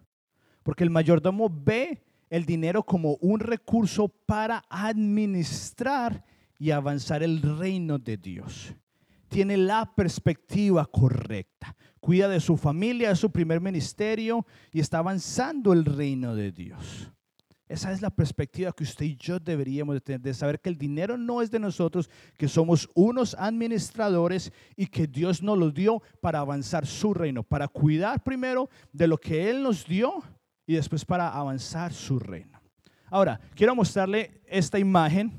[0.62, 6.25] Porque el mayordomo ve el dinero como un recurso para administrar
[6.59, 8.75] y avanzar el reino de Dios.
[9.29, 11.75] Tiene la perspectiva correcta.
[12.01, 17.11] Cuida de su familia, de su primer ministerio y está avanzando el reino de Dios.
[17.71, 20.77] Esa es la perspectiva que usted y yo deberíamos de tener, de saber que el
[20.77, 26.03] dinero no es de nosotros, que somos unos administradores y que Dios nos lo dio
[26.21, 30.21] para avanzar su reino, para cuidar primero de lo que Él nos dio
[30.67, 32.61] y después para avanzar su reino.
[33.09, 35.33] Ahora, quiero mostrarle esta imagen,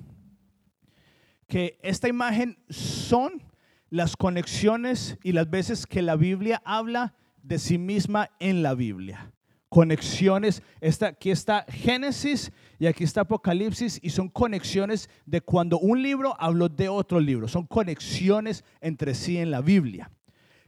[1.49, 3.43] que esta imagen son
[3.89, 7.13] las conexiones y las veces que la Biblia habla
[7.43, 9.33] de sí misma en la Biblia
[9.71, 10.61] conexiones.
[11.01, 16.67] aquí está Génesis y aquí está Apocalipsis y son conexiones de cuando un libro habló
[16.67, 17.47] de otro libro.
[17.47, 20.11] Son conexiones entre sí en la Biblia.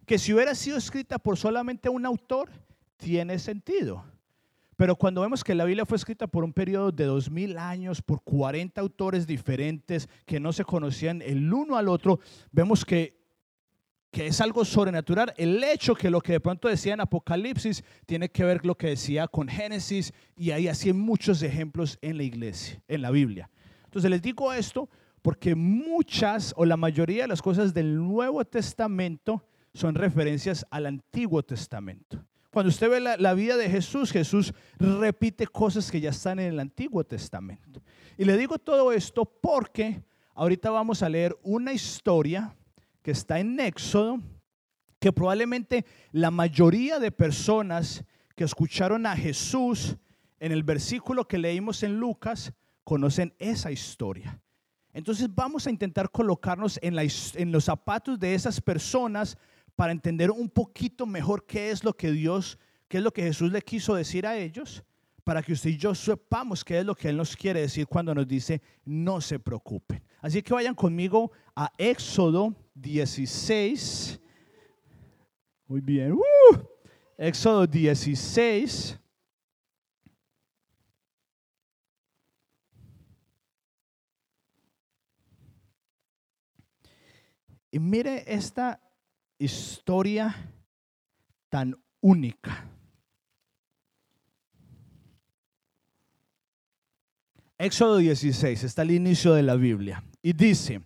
[0.06, 2.50] Que si hubiera sido escrita por solamente un autor,
[2.96, 4.06] tiene sentido.
[4.78, 8.02] Pero cuando vemos que la Biblia fue escrita por un periodo de dos mil años,
[8.02, 12.22] por 40 autores diferentes que no se conocían el uno al otro,
[12.54, 13.22] vemos que,
[14.14, 15.34] que es algo sobrenatural.
[15.38, 18.90] El hecho que lo que de pronto decía en Apocalipsis tiene que ver lo que
[18.90, 23.50] decía con Génesis y hay así muchos ejemplos en la iglesia, en la Biblia.
[23.86, 24.88] Entonces les digo esto
[25.24, 31.42] porque muchas o la mayoría de las cosas del Nuevo Testamento son referencias al Antiguo
[31.42, 32.24] Testamento.
[32.52, 36.60] Cuando usted ve la, vida de Jesús, Jesús repite cosas que ya están en el
[36.60, 37.82] Antiguo Testamento.
[38.16, 40.04] Y le digo todo esto porque
[40.36, 42.56] ahorita vamos a leer una historia
[43.04, 44.20] que está en Éxodo,
[45.00, 48.04] que probablemente la mayoría de personas
[48.36, 49.98] que escucharon a Jesús
[50.40, 54.42] en el versículo que leímos en Lucas conocen esa historia.
[54.94, 59.38] Entonces vamos a intentar colocarnos en, en los zapatos de esas personas
[59.76, 63.52] para entender un poquito mejor qué es lo que Dios, qué es lo que Jesús
[63.52, 64.84] le quiso decir a ellos,
[65.24, 68.14] para que usted y yo sepamos qué es lo que Él nos quiere decir cuando
[68.14, 70.04] nos dice no se preocupen.
[70.22, 74.20] Así que vayan conmigo a Éxodo 16.
[75.68, 76.14] Muy bien.
[76.14, 76.24] Uh,
[77.18, 79.00] Éxodo 16.
[87.72, 88.80] Y mire esta
[89.40, 90.36] historia
[91.50, 92.70] tan única.
[97.58, 100.82] Éxodo 16 está al inicio de la Biblia y dice,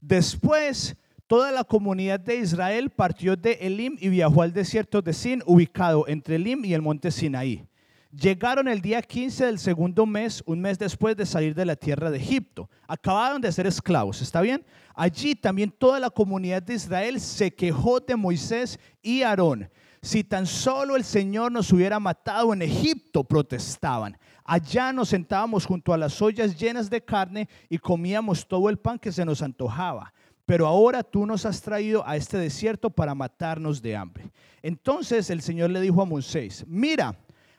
[0.00, 5.42] después toda la comunidad de Israel partió de Elim y viajó al desierto de Sin,
[5.46, 7.66] ubicado entre Elim y el monte Sinaí.
[8.12, 12.12] Llegaron el día 15 del segundo mes, un mes después de salir de la tierra
[12.12, 12.70] de Egipto.
[12.86, 14.64] Acabaron de ser esclavos, ¿está bien?
[14.94, 19.68] Allí también toda la comunidad de Israel se quejó de Moisés y Aarón.
[20.00, 24.16] Si tan solo el Señor nos hubiera matado en Egipto, protestaban.
[24.44, 28.98] Allá nos sentábamos junto a las ollas llenas de carne y comíamos todo el pan
[28.98, 30.12] que se nos antojaba.
[30.46, 34.30] Pero ahora tú nos has traído a este desierto para matarnos de hambre.
[34.62, 37.16] Entonces el Señor le dijo a Moisés, mira,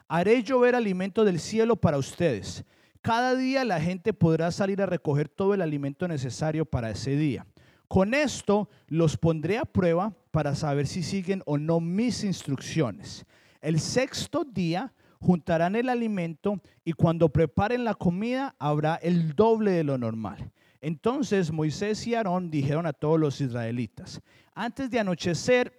[0.08, 2.64] haré llover alimento del cielo para ustedes.
[3.02, 7.46] Cada día la gente podrá salir a recoger todo el alimento necesario para ese día.
[7.88, 13.26] Con esto los pondré a prueba para saber si siguen o no mis instrucciones.
[13.62, 19.84] El sexto día juntarán el alimento y cuando preparen la comida habrá el doble de
[19.84, 20.52] lo normal.
[20.86, 24.22] Entonces Moisés y Aarón dijeron a todos los israelitas,
[24.54, 25.74] antes de anochecer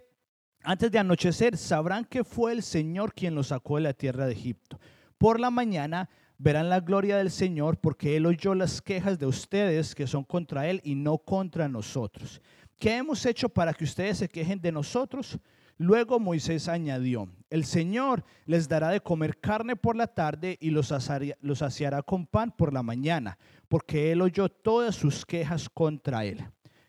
[0.64, 4.32] antes de anochecer sabrán que fue el Señor quien los sacó de la tierra de
[4.32, 4.80] Egipto.
[5.16, 9.94] Por la mañana verán la gloria del Señor porque Él oyó las quejas de ustedes
[9.94, 12.42] que son contra Él y no contra nosotros.
[12.76, 15.38] ¿Qué hemos hecho para que ustedes se quejen de nosotros?
[15.78, 20.88] Luego Moisés añadió, el Señor les dará de comer carne por la tarde y los,
[20.88, 23.36] saciará con pan por la mañana,
[23.68, 26.44] porque Él oyó todas sus quejas contra Él.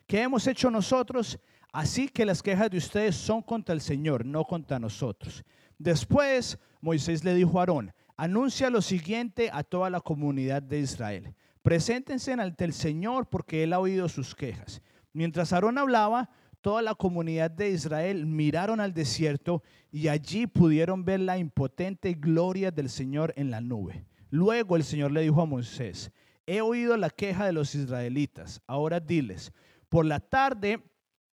[0.06, 1.38] ¿Qué hemos hecho nosotros?
[1.72, 5.44] Así que las quejas de ustedes son contra el Señor, no contra nosotros.
[5.78, 11.34] Después Moisés le dijo a Aarón, anuncia lo siguiente a toda la comunidad de Israel.
[11.62, 14.80] Preséntense ante el Señor porque Él ha oído sus quejas.
[15.12, 21.20] Mientras Aarón hablaba, toda la comunidad de Israel miraron al desierto y allí pudieron ver
[21.20, 24.04] la impotente gloria del Señor en la nube.
[24.30, 26.10] Luego el Señor le dijo a Moisés,
[26.48, 29.52] he oído la queja de los israelitas, ahora diles,
[29.90, 30.82] por la tarde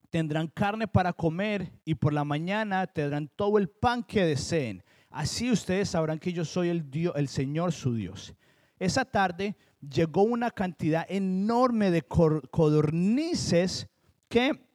[0.09, 4.83] tendrán carne para comer y por la mañana tendrán todo el pan que deseen.
[5.11, 8.33] Así ustedes sabrán que yo soy el, Dios, el Señor su Dios.
[8.79, 9.55] Esa tarde
[9.87, 13.87] llegó una cantidad enorme de codornices
[14.29, 14.67] que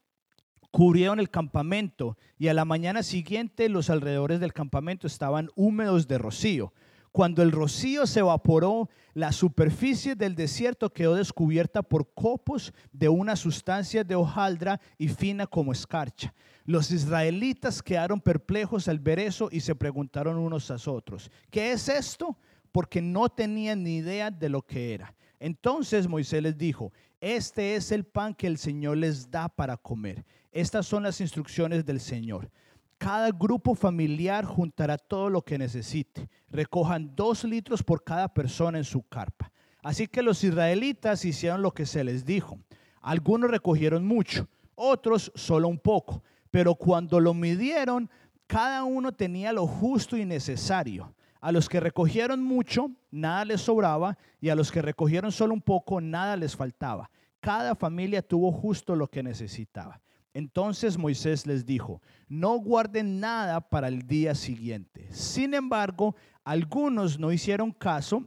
[0.71, 6.19] cubrieron el campamento y a la mañana siguiente los alrededores del campamento estaban húmedos de
[6.19, 6.73] rocío.
[7.13, 13.35] Cuando el rocío se evaporó, la superficie del desierto quedó descubierta por copos de una
[13.35, 16.35] sustancia de hojaldra y fina como escarcha.
[16.65, 21.89] Los israelitas quedaron perplejos al ver eso y se preguntaron unos a otros, ¿qué es
[21.89, 22.37] esto?
[22.71, 25.15] Porque no tenían ni idea de lo que era.
[25.41, 30.25] Entonces Moisés les dijo, este es el pan que el Señor les da para comer.
[30.53, 32.51] Estas son las instrucciones del Señor.
[32.99, 36.29] Cada grupo familiar juntará todo lo que necesite.
[36.51, 39.53] Recojan dos litros por cada persona en su carpa.
[39.83, 42.59] Así que los israelitas hicieron lo que se les dijo.
[43.01, 46.25] Algunos recogieron mucho, otros solo un poco.
[46.51, 48.11] Pero cuando lo midieron,
[48.49, 51.15] cada uno tenía lo justo y necesario.
[51.41, 55.61] A los que recogieron mucho, nada les sobraba, y a los que recogieron solo un
[55.61, 57.09] poco, nada les faltaba.
[57.39, 60.01] Cada familia tuvo justo lo que necesitaba.
[60.35, 65.09] Entonces Moisés les dijo, no guarden nada para el día siguiente.
[65.11, 66.15] Sin embargo,
[66.49, 68.27] Algunos no hicieron caso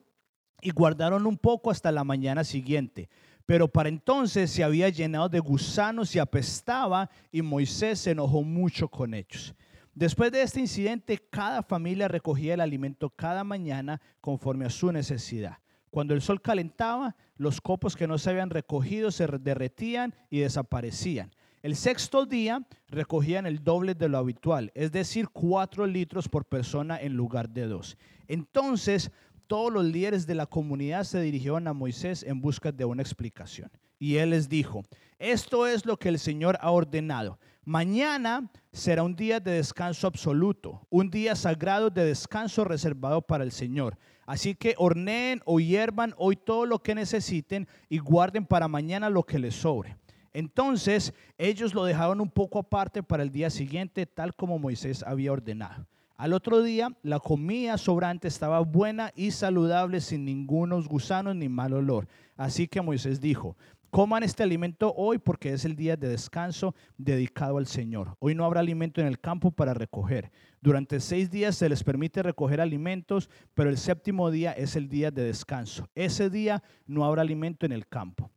[0.61, 3.09] y guardaron un poco hasta la mañana siguiente.
[3.47, 8.87] Pero para entonces se había llenado de gusanos y apestaba y Moisés se enojó mucho
[8.89, 9.55] con ellos.
[9.95, 15.57] Después de este incidente, cada familia recogía el alimento cada mañana conforme a su necesidad.
[15.89, 21.31] Cuando el sol calentaba, los copos que no se habían recogido se derretían y desaparecían.
[21.63, 26.99] El sexto día recogían el doble de lo habitual, es decir, cuatro litros por persona
[26.99, 27.97] en lugar de dos.
[28.27, 29.11] Entonces
[29.45, 33.69] todos los líderes de la comunidad se dirigieron a Moisés en busca de una explicación.
[33.99, 34.85] Y él les dijo,
[35.19, 37.37] esto es lo que el Señor ha ordenado.
[37.63, 43.51] Mañana será un día de descanso absoluto, un día sagrado de descanso reservado para el
[43.51, 43.99] Señor.
[44.25, 49.21] Así que horneen o hiervan hoy todo lo que necesiten y guarden para mañana lo
[49.21, 49.95] que les sobre.
[50.33, 55.31] Entonces ellos lo dejaron un poco aparte para el día siguiente, tal como Moisés había
[55.31, 55.87] ordenado.
[56.21, 61.73] Al otro día, la comida sobrante estaba buena y saludable, sin ningunos gusanos ni mal
[61.73, 62.07] olor.
[62.37, 63.57] Así que Moisés dijo,
[63.89, 68.15] coman este alimento hoy porque es el día de descanso dedicado al Señor.
[68.19, 70.31] Hoy no habrá alimento en el campo para recoger.
[70.61, 75.09] Durante seis días se les permite recoger alimentos, pero el séptimo día es el día
[75.09, 75.89] de descanso.
[75.95, 78.29] Ese día no habrá alimento en el campo.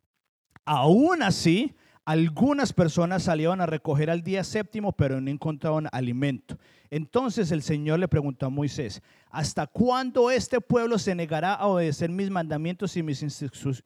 [0.65, 1.75] Aún así,
[2.05, 6.59] algunas personas salieron a recoger al día séptimo, pero no encontraron alimento.
[6.91, 12.11] Entonces el Señor le preguntó a Moisés, ¿hasta cuándo este pueblo se negará a obedecer
[12.11, 13.23] mis mandamientos y mis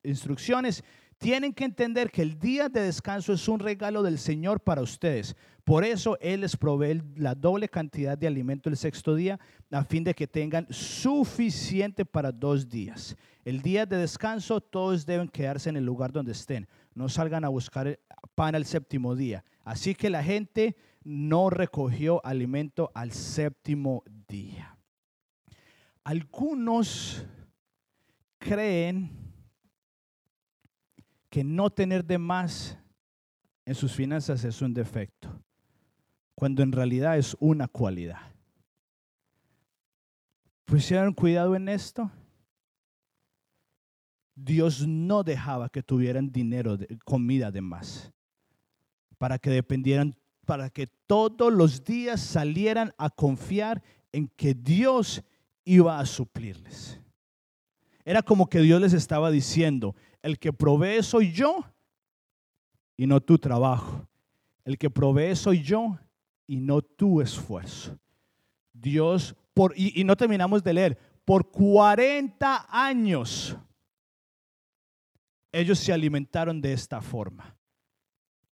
[0.02, 0.82] instrucciones?
[1.18, 5.36] Tienen que entender que el día de descanso es un regalo del Señor para ustedes.
[5.64, 9.38] Por eso Él les provee la doble cantidad de alimento el sexto día,
[9.70, 13.16] a fin de que tengan suficiente para dos días.
[13.44, 17.48] El día de descanso todos deben quedarse en el lugar donde estén no salgan a
[17.48, 18.00] buscar
[18.34, 19.44] pan al séptimo día.
[19.62, 24.76] Así que la gente no recogió alimento al séptimo día.
[26.02, 27.24] Algunos
[28.38, 29.12] creen
[31.30, 32.76] que no tener de más
[33.64, 35.40] en sus finanzas es un defecto,
[36.34, 38.32] cuando en realidad es una cualidad.
[40.64, 42.10] ¿Pusieron cuidado en esto?
[44.44, 48.12] Dios no dejaba que tuvieran dinero, comida de más,
[49.18, 50.14] para que dependieran,
[50.46, 53.82] para que todos los días salieran a confiar
[54.12, 55.22] en que Dios
[55.64, 57.00] iba a suplirles.
[58.04, 61.64] Era como que Dios les estaba diciendo, el que provee soy yo
[62.96, 64.08] y no tu trabajo.
[64.64, 65.98] El que provee soy yo
[66.46, 67.98] y no tu esfuerzo.
[68.72, 73.56] Dios, por, y, y no terminamos de leer, por 40 años
[75.52, 77.56] ellos se alimentaron de esta forma.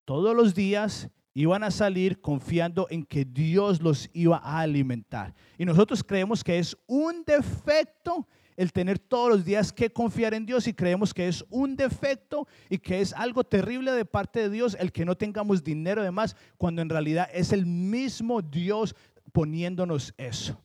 [0.06, 5.36] Todos los días iban a salir confiando en que Dios los iba a alimentar.
[5.58, 10.46] Y nosotros creemos que es un defecto el tener todos los días que confiar en
[10.46, 14.50] Dios y creemos que es un defecto y que es algo terrible de parte de
[14.50, 18.96] Dios el que no tengamos dinero de más, cuando en realidad es el mismo Dios
[19.34, 20.62] poniéndonos eso.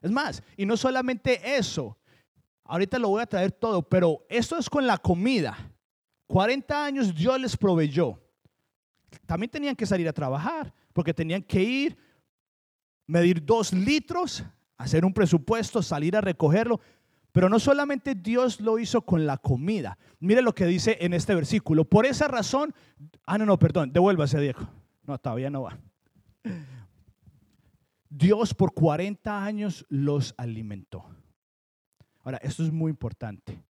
[0.00, 1.96] Es más, y no solamente eso,
[2.64, 5.56] Ahorita lo voy a traer todo, pero esto es con la comida.
[6.26, 8.18] 40 años Dios les proveyó.
[9.26, 11.98] También tenían que salir a trabajar, porque tenían que ir,
[13.06, 14.44] medir dos litros,
[14.76, 16.80] hacer un presupuesto, salir a recogerlo.
[17.32, 19.98] Pero no solamente Dios lo hizo con la comida.
[20.20, 21.84] Mire lo que dice en este versículo.
[21.84, 22.74] Por esa razón,
[23.24, 24.68] ah, no, no, perdón, devuélvase, Diego.
[25.06, 25.78] No, todavía no va.
[28.08, 31.06] Dios por 40 años los alimentó.
[32.22, 33.62] Ahora, esto es muy importante.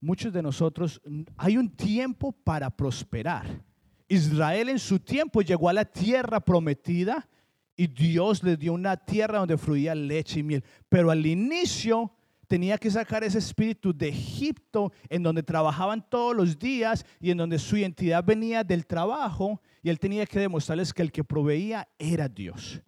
[0.00, 1.00] Muchos de nosotros,
[1.36, 3.62] hay un tiempo para prosperar.
[4.08, 7.28] Israel en su tiempo llegó a la tierra prometida
[7.76, 10.64] y Dios le dio una tierra donde fluía leche y miel.
[10.88, 12.12] Pero al inicio
[12.46, 17.38] tenía que sacar ese espíritu de Egipto en donde trabajaban todos los días y en
[17.38, 21.88] donde su identidad venía del trabajo y él tenía que demostrarles que el que proveía
[21.98, 22.82] era Dios.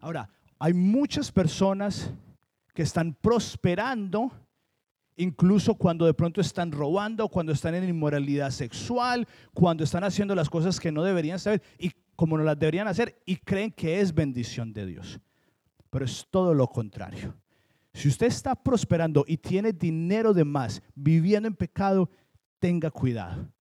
[0.00, 0.28] Ahora,
[0.58, 2.12] hay muchas personas
[2.72, 4.30] que están prosperando,
[5.16, 10.48] incluso cuando de pronto están robando, cuando están en inmoralidad sexual, cuando están haciendo las
[10.48, 14.14] cosas que no deberían saber y como no las deberían hacer y creen que es
[14.14, 15.20] bendición de Dios.
[15.90, 17.36] Pero es todo lo contrario.
[17.92, 22.08] Si usted está prosperando y tiene dinero de más, viviendo en pecado,
[22.58, 23.52] tenga cuidado.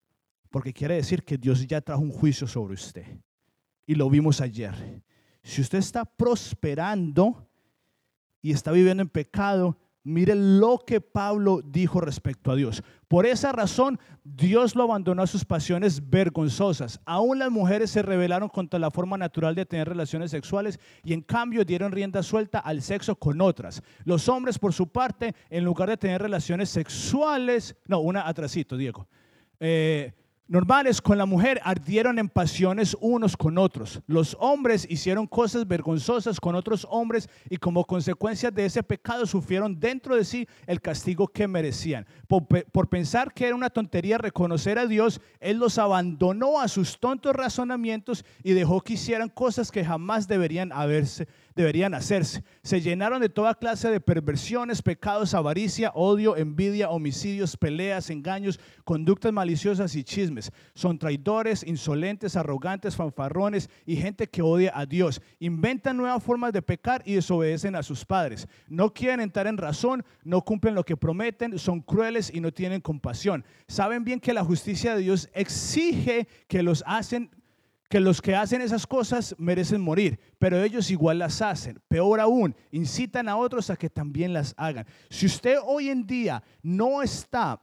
[0.50, 3.06] Porque quiere decir que Dios ya trajo un juicio sobre usted.
[3.86, 5.02] Y lo vimos ayer.
[5.42, 7.49] Si usted está prosperando,
[8.42, 12.82] y está viviendo en pecado, Mire lo que Pablo dijo respecto a Dios.
[13.06, 17.00] Por esa razón, Dios lo abandonó a sus pasiones vergonzosas.
[17.04, 21.20] Aún las mujeres se rebelaron contra la forma natural de tener relaciones sexuales y en
[21.20, 23.82] cambio dieron rienda suelta al sexo con otras.
[24.04, 29.06] Los hombres, por su parte, en lugar de tener relaciones sexuales, no, una atrasito, Diego.
[29.58, 30.14] Eh,
[30.50, 34.00] normales con la mujer ardieron en pasiones unos con otros.
[34.08, 39.78] Los hombres hicieron cosas vergonzosas con otros hombres y como consecuencia de ese pecado sufrieron
[39.78, 42.04] dentro de sí el castigo que merecían.
[42.26, 46.98] Por, por, pensar que era una tontería reconocer a Dios, Él los abandonó a sus
[46.98, 51.28] tontos razonamientos y dejó que hicieran cosas que jamás deberían haberse
[51.60, 52.42] deberían hacerse.
[52.62, 59.32] Se llenaron de toda clase de perversiones, pecados, avaricia, odio, envidia, homicidios, peleas, engaños, conductas
[59.32, 60.50] maliciosas y chismes.
[60.74, 65.20] Son traidores, insolentes, arrogantes, fanfarrones y gente que odia a Dios.
[65.38, 68.48] Inventan nuevas formas de pecar y desobedecen a sus padres.
[68.68, 72.80] No quieren entrar en razón, no cumplen lo que prometen, son crueles y no tienen
[72.80, 73.44] compasión.
[73.68, 77.30] Saben bien que la justicia de Dios exige que los hacen
[77.90, 81.82] que los que hacen esas cosas merecen morir, pero ellos igual las hacen.
[81.88, 84.86] Peor aún, incitan a otros a que también las hagan.
[85.10, 87.60] Si usted hoy en día no está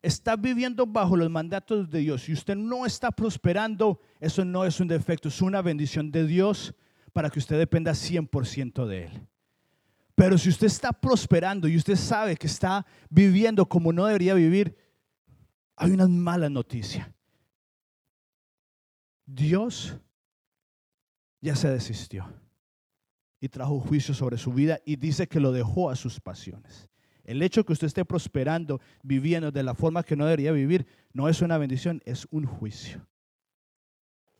[0.00, 4.80] está viviendo bajo los mandatos de Dios y usted no está prosperando, eso no es
[4.80, 6.74] un defecto, es una bendición de Dios
[7.12, 9.28] para que usted dependa 100% de Él.
[10.14, 14.76] Pero si usted está prosperando y usted sabe que está viviendo como no debería vivir,
[15.76, 17.14] hay una mala noticia.
[19.34, 19.96] Dios
[21.40, 22.26] ya se desistió
[23.40, 26.88] y trajo juicio sobre su vida y dice que lo dejó a sus pasiones.
[27.24, 31.28] El hecho que usted esté prosperando, viviendo de la forma que no debería vivir, no
[31.28, 33.06] es una bendición, es un juicio.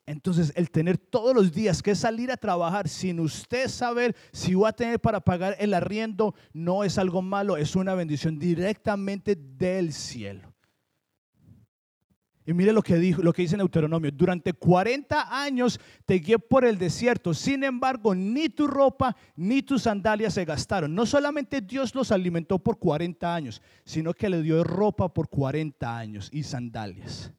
[0.04, 4.70] Entonces, el tener todos los días que salir a trabajar sin usted saber si va
[4.70, 9.92] a tener para pagar el arriendo, no es algo malo, es una bendición directamente del
[9.92, 10.51] cielo.
[12.44, 14.10] Y mire lo que, dijo, lo que dice en Deuteronomio.
[14.10, 17.34] Durante 40 años te guié por el desierto.
[17.34, 20.92] Sin embargo, ni tu ropa ni tus sandalias se gastaron.
[20.94, 25.96] No solamente Dios los alimentó por 40 años, sino que le dio ropa por 40
[25.96, 27.32] años y sandalias.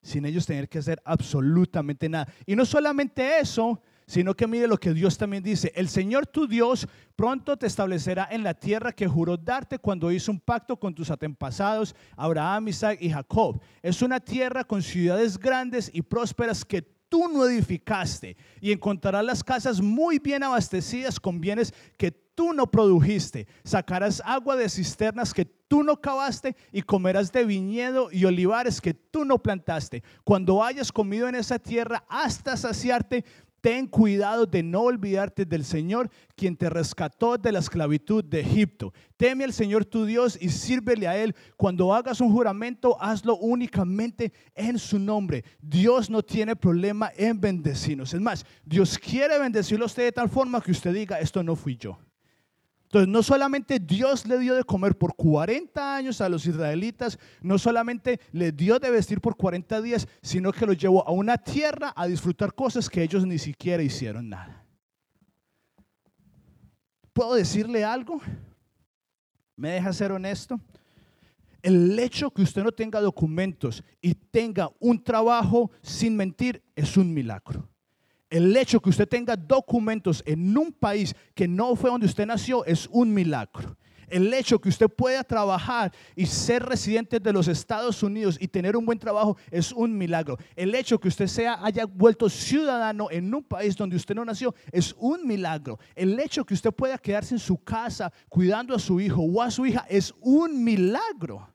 [0.00, 2.32] Sin ellos tener que hacer absolutamente nada.
[2.46, 5.72] Y no solamente eso, sino que mire lo que Dios también dice.
[5.76, 10.32] El Señor tu Dios pronto te establecerá en la tierra que juró darte cuando hizo
[10.32, 13.60] un pacto con tus antepasados, Abraham, Isaac y Jacob.
[13.80, 19.44] Es una tierra con ciudades grandes y prósperas que tú no edificaste y encontrarás las
[19.44, 23.46] casas muy bien abastecidas con bienes que tú no produjiste.
[23.62, 28.92] Sacarás agua de cisternas que tú no cavaste y comerás de viñedo y olivares que
[28.92, 30.02] tú no plantaste.
[30.24, 33.24] Cuando hayas comido en esa tierra hasta saciarte,
[33.60, 38.92] Ten cuidado de no olvidarte del Señor, quien te rescató de la esclavitud de Egipto.
[39.16, 41.34] Teme al Señor tu Dios y sírvele a Él.
[41.56, 45.44] Cuando hagas un juramento, hazlo únicamente en su nombre.
[45.60, 48.14] Dios no tiene problema en bendecirnos.
[48.14, 51.54] Es más, Dios quiere bendecirlo a usted de tal forma que usted diga, esto no
[51.54, 51.98] fui yo.
[52.90, 57.56] Entonces, no solamente Dios le dio de comer por 40 años a los israelitas, no
[57.56, 61.92] solamente le dio de vestir por 40 días, sino que los llevó a una tierra
[61.94, 64.66] a disfrutar cosas que ellos ni siquiera hicieron nada.
[67.12, 68.20] ¿Puedo decirle algo?
[69.54, 70.60] ¿Me deja ser honesto?
[71.62, 77.14] El hecho que usted no tenga documentos y tenga un trabajo sin mentir es un
[77.14, 77.69] milagro.
[78.30, 82.64] El hecho que usted tenga documentos en un país que no fue donde usted nació
[82.64, 83.76] es un milagro.
[84.08, 88.76] El hecho que usted pueda trabajar y ser residente de los Estados Unidos y tener
[88.76, 90.36] un buen trabajo es un milagro.
[90.54, 94.54] El hecho que usted sea, haya vuelto ciudadano en un país donde usted no nació
[94.70, 95.80] es un milagro.
[95.96, 99.50] El hecho que usted pueda quedarse en su casa cuidando a su hijo o a
[99.50, 101.49] su hija es un milagro.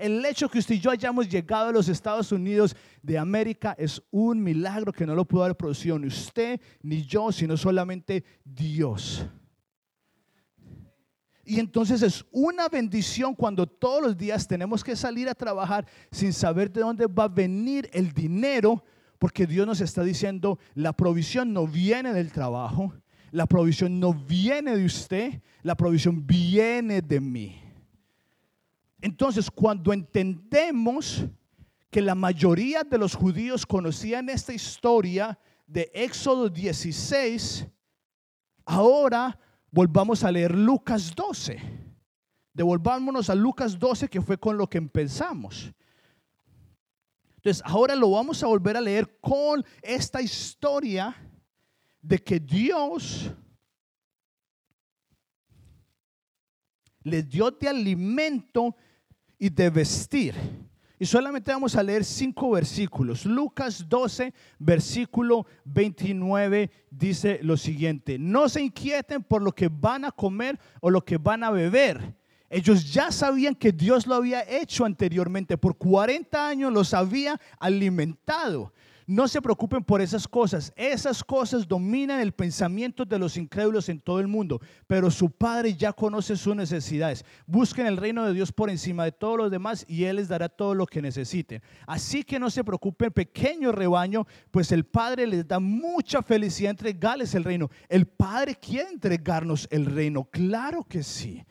[0.00, 4.02] El hecho que usted y yo hayamos llegado a los Estados Unidos de América es
[4.10, 9.26] un milagro que no lo pudo haber producido ni usted ni yo, sino solamente Dios.
[11.44, 16.32] Y entonces es una bendición cuando todos los días tenemos que salir a trabajar sin
[16.32, 18.82] saber de dónde va a venir el dinero,
[19.18, 22.94] porque Dios nos está diciendo, la provisión no viene del trabajo,
[23.32, 27.69] la provisión no viene de usted, la provisión viene de mí.
[29.00, 31.24] Entonces, cuando entendemos
[31.90, 37.66] que la mayoría de los judíos conocían esta historia de Éxodo 16,
[38.64, 39.38] ahora
[39.70, 41.58] volvamos a leer Lucas 12.
[42.52, 45.72] Devolvámonos a Lucas 12, que fue con lo que empezamos.
[47.36, 51.16] Entonces, ahora lo vamos a volver a leer con esta historia
[52.02, 53.32] de que Dios
[57.02, 58.76] les dio de alimento
[59.40, 60.34] y de vestir.
[60.98, 63.24] Y solamente vamos a leer cinco versículos.
[63.24, 70.12] Lucas 12, versículo 29 dice lo siguiente, no se inquieten por lo que van a
[70.12, 72.14] comer o lo que van a beber.
[72.50, 75.56] Ellos ya sabían que Dios lo había hecho anteriormente.
[75.56, 78.74] Por 40 años los había alimentado.
[79.10, 80.72] No se preocupen por esas cosas.
[80.76, 84.60] Esas cosas dominan el pensamiento de los incrédulos en todo el mundo.
[84.86, 87.24] Pero su Padre ya conoce sus necesidades.
[87.44, 90.48] Busquen el reino de Dios por encima de todos los demás y Él les dará
[90.48, 91.60] todo lo que necesiten.
[91.88, 97.34] Así que no se preocupen, pequeño rebaño, pues el Padre les da mucha felicidad entregarles
[97.34, 97.68] el reino.
[97.88, 100.22] El Padre quiere entregarnos el reino.
[100.30, 101.44] Claro que sí.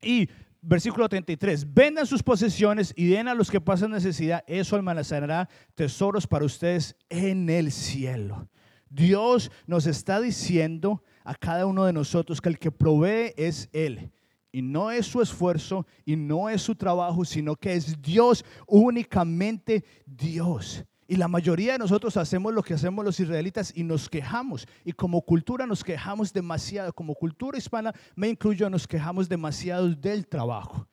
[0.00, 0.30] Y
[0.64, 6.26] versículo 33, vendan sus posesiones y den a los que pasan necesidad, eso almacenará tesoros
[6.26, 8.48] para ustedes en el cielo.
[8.88, 14.10] Dios nos está diciendo a cada uno de nosotros que el que provee es Él.
[14.52, 19.84] Y no es su esfuerzo y no es su trabajo, sino que es Dios, únicamente
[20.06, 20.84] Dios.
[21.06, 24.66] Y la mayoría de nosotros hacemos lo que hacemos los israelitas y nos quejamos.
[24.84, 26.92] Y como cultura nos quejamos demasiado.
[26.92, 30.86] Como cultura hispana, me incluyo, nos quejamos demasiado del trabajo.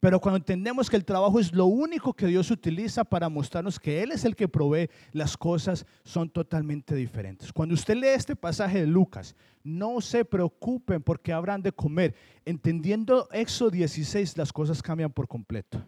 [0.00, 4.02] Pero cuando entendemos que el trabajo es lo único que Dios utiliza para mostrarnos que
[4.02, 7.52] Él es el que provee, las cosas son totalmente diferentes.
[7.52, 12.14] Cuando usted lee este pasaje de Lucas, no se preocupen porque habrán de comer.
[12.46, 15.84] Entendiendo Éxodo 16, las cosas cambian por completo.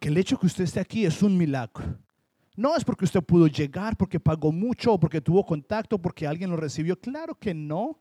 [0.00, 1.84] Porque el hecho que usted esté aquí es un milagro.
[2.56, 6.56] No es porque usted pudo llegar, porque pagó mucho, porque tuvo contacto, porque alguien lo
[6.56, 6.98] recibió.
[6.98, 7.98] Claro que no.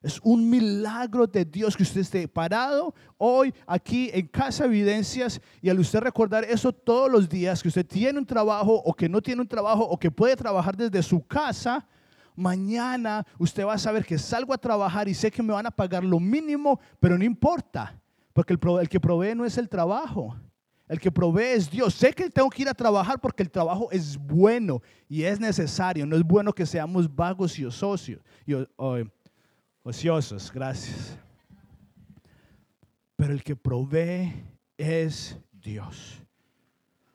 [0.00, 5.68] Es un milagro de Dios que usted esté parado hoy aquí en Casa Evidencias y
[5.68, 9.20] al usted recordar eso todos los días, que usted tiene un trabajo o que no
[9.20, 11.86] tiene un trabajo o que puede trabajar desde su casa,
[12.34, 15.70] mañana usted va a saber que salgo a trabajar y sé que me van a
[15.70, 17.99] pagar lo mínimo, pero no importa.
[18.32, 20.36] Porque el, que provee no es el trabajo.
[20.88, 21.94] El que provee es Dios.
[21.94, 26.06] Sé que tengo que ir a trabajar porque el trabajo es bueno y es necesario.
[26.06, 28.18] No es bueno que seamos vagos y ociosos.
[28.46, 28.54] Y,
[29.82, 31.18] ociosos, gracias.
[33.16, 34.32] Pero el que provee
[34.76, 36.22] es Dios.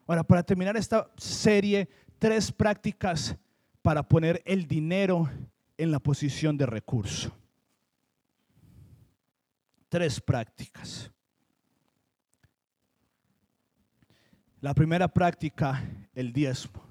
[0.07, 1.89] Ahora, para terminar esta serie,
[2.19, 3.35] tres prácticas
[3.81, 5.29] para poner el dinero
[5.77, 7.35] en la posición de recurso
[9.95, 11.09] tres prácticas.
[14.59, 15.81] La primera práctica,
[16.13, 16.83] el diezmo.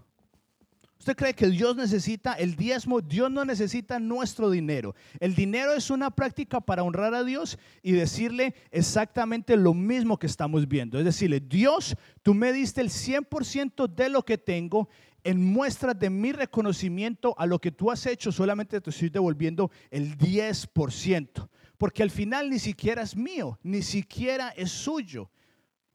[0.99, 3.03] ¿Usted cree que Dios necesita el diezmo?
[3.03, 4.95] Dios no necesita nuestro dinero.
[5.21, 10.27] El dinero es una práctica para honrar a Dios y decirle exactamente lo mismo que
[10.27, 10.99] estamos viendo.
[10.99, 14.89] Es decirle, Dios, tú me diste el 100% de lo que tengo
[15.25, 19.71] en muestra de mi reconocimiento a lo que tú has hecho, solamente te estoy devolviendo
[19.91, 25.31] el 10% porque al final ni siquiera es mío, ni siquiera es suyo.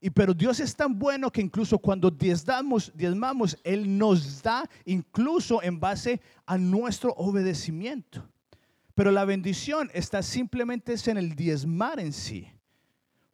[0.00, 5.62] Y pero Dios es tan bueno que incluso cuando diezmamos, diezmamos, Él nos da incluso
[5.62, 8.26] en base a nuestro obedecimiento.
[8.94, 12.48] Pero la bendición está simplemente en el diezmar en sí,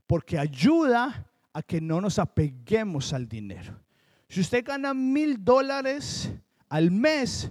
[0.06, 3.80] porque ayuda a que no nos apeguemos al dinero.
[4.28, 6.30] Si usted gana mil dólares
[6.68, 7.50] al mes,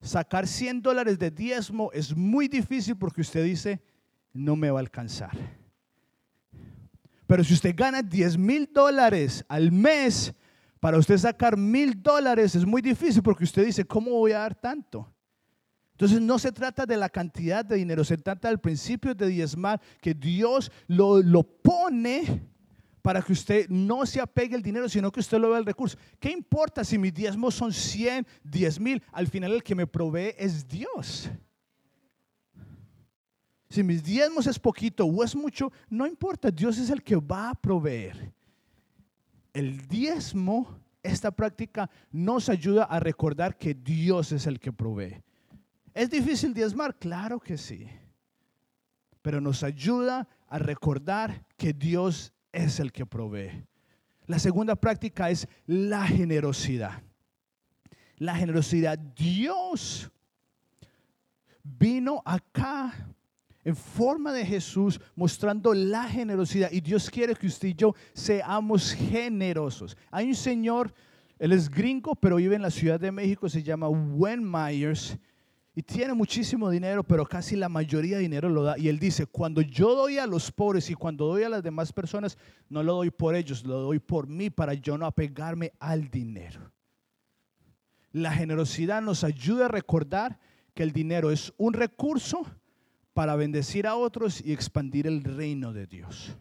[0.00, 3.80] sacar 100 dólares de diezmo es muy difícil porque usted dice,
[4.38, 5.36] no me va a alcanzar.
[7.26, 10.32] Pero si usted gana 10 mil dólares al mes,
[10.80, 14.54] para usted sacar mil dólares es muy difícil porque usted dice, ¿cómo voy a dar
[14.54, 15.12] tanto?
[15.92, 19.80] Entonces no se trata de la cantidad de dinero, se trata del principio de diezmar,
[20.00, 22.48] que Dios lo, lo pone
[23.02, 25.98] para que usted no se apegue el dinero, sino que usted lo vea el recurso.
[26.20, 29.02] ¿Qué importa si mis diezmos son 100, 10 mil?
[29.12, 31.28] Al final el que me provee es Dios.
[33.70, 37.50] Si mis diezmos es poquito o es mucho, no importa, Dios es el que va
[37.50, 38.32] a proveer.
[39.52, 45.22] El diezmo, esta práctica nos ayuda a recordar que Dios es el que provee.
[45.92, 46.96] ¿Es difícil diezmar?
[46.98, 47.88] Claro que sí.
[49.20, 53.66] Pero nos ayuda a recordar que Dios es el que provee.
[54.26, 57.02] La segunda práctica es la generosidad.
[58.16, 58.98] La generosidad.
[58.98, 60.10] Dios
[61.62, 63.14] vino acá
[63.68, 66.72] en forma de Jesús, mostrando la generosidad.
[66.72, 69.94] Y Dios quiere que usted y yo seamos generosos.
[70.10, 70.90] Hay un señor,
[71.38, 75.18] él es gringo, pero vive en la Ciudad de México, se llama Wen Myers.
[75.74, 78.78] Y tiene muchísimo dinero, pero casi la mayoría de dinero lo da.
[78.78, 81.92] Y él dice, cuando yo doy a los pobres y cuando doy a las demás
[81.92, 82.38] personas,
[82.70, 86.72] no lo doy por ellos, lo doy por mí para yo no apegarme al dinero.
[88.12, 90.38] La generosidad nos ayuda a recordar
[90.72, 92.46] que el dinero es un recurso
[93.18, 96.36] para bendecir a otros y expandir el reino de Dios.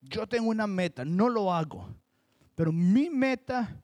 [0.00, 1.88] Yo tengo una meta, no lo hago,
[2.54, 3.82] pero mi meta,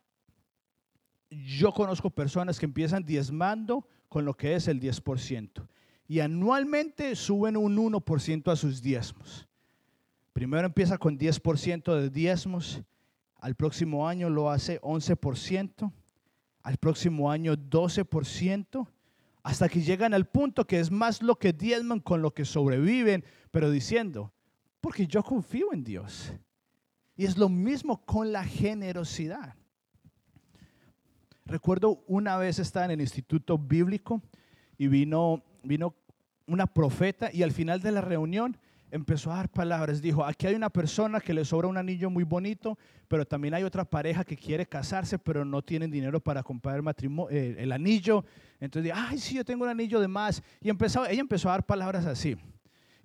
[1.28, 5.66] yo conozco personas que empiezan diezmando con lo que es el 10%
[6.06, 9.48] y anualmente suben un 1% a sus diezmos.
[10.32, 12.80] Primero empieza con 10% de diezmos,
[13.40, 15.92] al próximo año lo hace 11%,
[16.62, 18.86] al próximo año 12%,
[19.42, 23.24] hasta que llegan al punto que es más lo que diezman con lo que sobreviven,
[23.50, 24.32] pero diciendo,
[24.80, 26.32] porque yo confío en Dios.
[27.16, 29.54] Y es lo mismo con la generosidad.
[31.44, 34.22] Recuerdo una vez estaba en el instituto bíblico
[34.76, 35.94] y vino, vino
[36.46, 38.56] una profeta y al final de la reunión
[38.90, 40.00] empezó a dar palabras.
[40.00, 43.62] Dijo, aquí hay una persona que le sobra un anillo muy bonito, pero también hay
[43.62, 47.72] otra pareja que quiere casarse, pero no tienen dinero para comprar el, matrimonio, eh, el
[47.72, 48.24] anillo.
[48.60, 50.42] Entonces, ay, sí, yo tengo un anillo de más.
[50.60, 52.36] Y empezó, ella empezó a dar palabras así.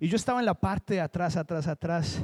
[0.00, 2.22] Y yo estaba en la parte de atrás, atrás, atrás.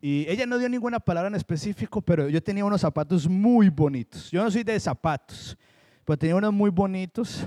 [0.00, 4.30] Y ella no dio ninguna palabra en específico, pero yo tenía unos zapatos muy bonitos.
[4.30, 5.56] Yo no soy de zapatos,
[6.04, 7.46] pero tenía unos muy bonitos.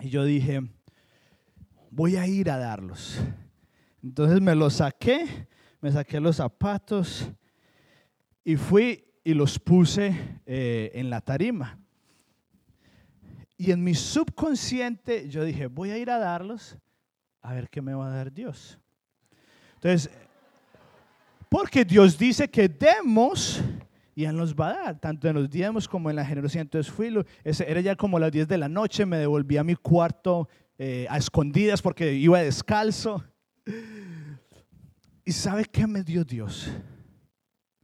[0.00, 0.62] Y yo dije,
[1.90, 3.20] voy a ir a darlos.
[4.02, 5.48] Entonces me los saqué,
[5.80, 7.30] me saqué los zapatos
[8.44, 11.78] y fui y los puse eh, en la tarima.
[13.56, 16.78] Y en mi subconsciente yo dije, voy a ir a darlos
[17.42, 18.78] a ver qué me va a dar Dios.
[19.74, 20.10] Entonces,
[21.48, 23.62] porque Dios dice que demos
[24.14, 26.62] y Él nos va a dar, tanto en los diezmos como en la generosidad.
[26.62, 30.48] Entonces fui, era ya como las 10 de la noche, me devolví a mi cuarto
[30.76, 33.24] eh, a escondidas porque iba descalzo.
[35.24, 36.70] ¿Y sabe qué me dio Dios?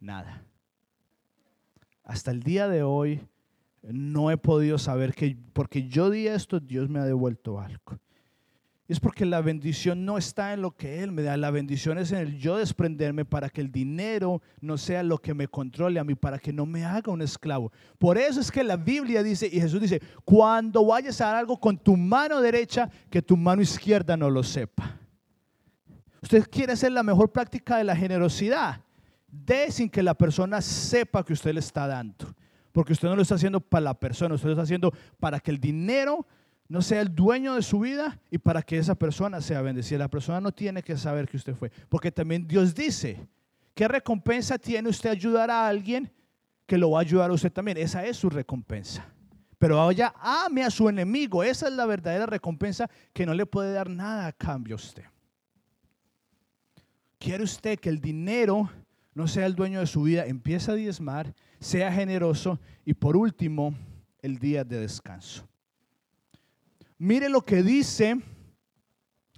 [0.00, 0.44] Nada.
[2.02, 3.20] Hasta el día de hoy
[3.82, 7.98] no he podido saber que porque yo di esto, Dios me ha devuelto algo.
[8.86, 12.12] Es porque la bendición no está en lo que Él me da, la bendición es
[12.12, 16.04] en el yo desprenderme para que el dinero no sea lo que me controle a
[16.04, 17.72] mí, para que no me haga un esclavo.
[17.98, 21.58] Por eso es que la Biblia dice, y Jesús dice, cuando vayas a dar algo
[21.58, 25.00] con tu mano derecha, que tu mano izquierda no lo sepa.
[26.24, 28.80] Usted quiere hacer la mejor práctica de la generosidad,
[29.28, 32.34] de sin que la persona sepa que usted le está dando.
[32.72, 35.50] Porque usted no lo está haciendo para la persona, usted lo está haciendo para que
[35.50, 36.26] el dinero
[36.66, 39.98] no sea el dueño de su vida y para que esa persona sea bendecida.
[39.98, 43.28] La persona no tiene que saber que usted fue, porque también Dios dice,
[43.74, 46.10] ¿qué recompensa tiene usted ayudar a alguien
[46.64, 47.76] que lo va a ayudar a usted también?
[47.76, 49.04] Esa es su recompensa.
[49.58, 53.74] Pero ahora ame a su enemigo, esa es la verdadera recompensa que no le puede
[53.74, 55.04] dar nada a cambio a usted.
[57.24, 58.70] ¿Quiere usted que el dinero
[59.14, 60.26] no sea el dueño de su vida?
[60.26, 63.74] Empieza a diezmar, sea generoso y por último,
[64.20, 65.48] el día de descanso.
[66.98, 68.20] Mire lo que dice,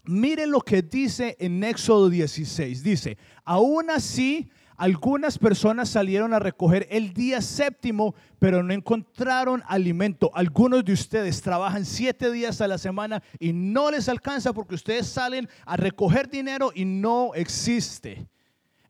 [0.02, 2.82] mire lo que dice en Éxodo 16.
[2.82, 10.30] Dice, aún así, algunas personas salieron a recoger el día séptimo, pero no encontraron alimento.
[10.34, 15.06] Algunos de ustedes trabajan siete días a la semana y no les alcanza porque ustedes
[15.06, 18.28] salen a recoger dinero y no existe.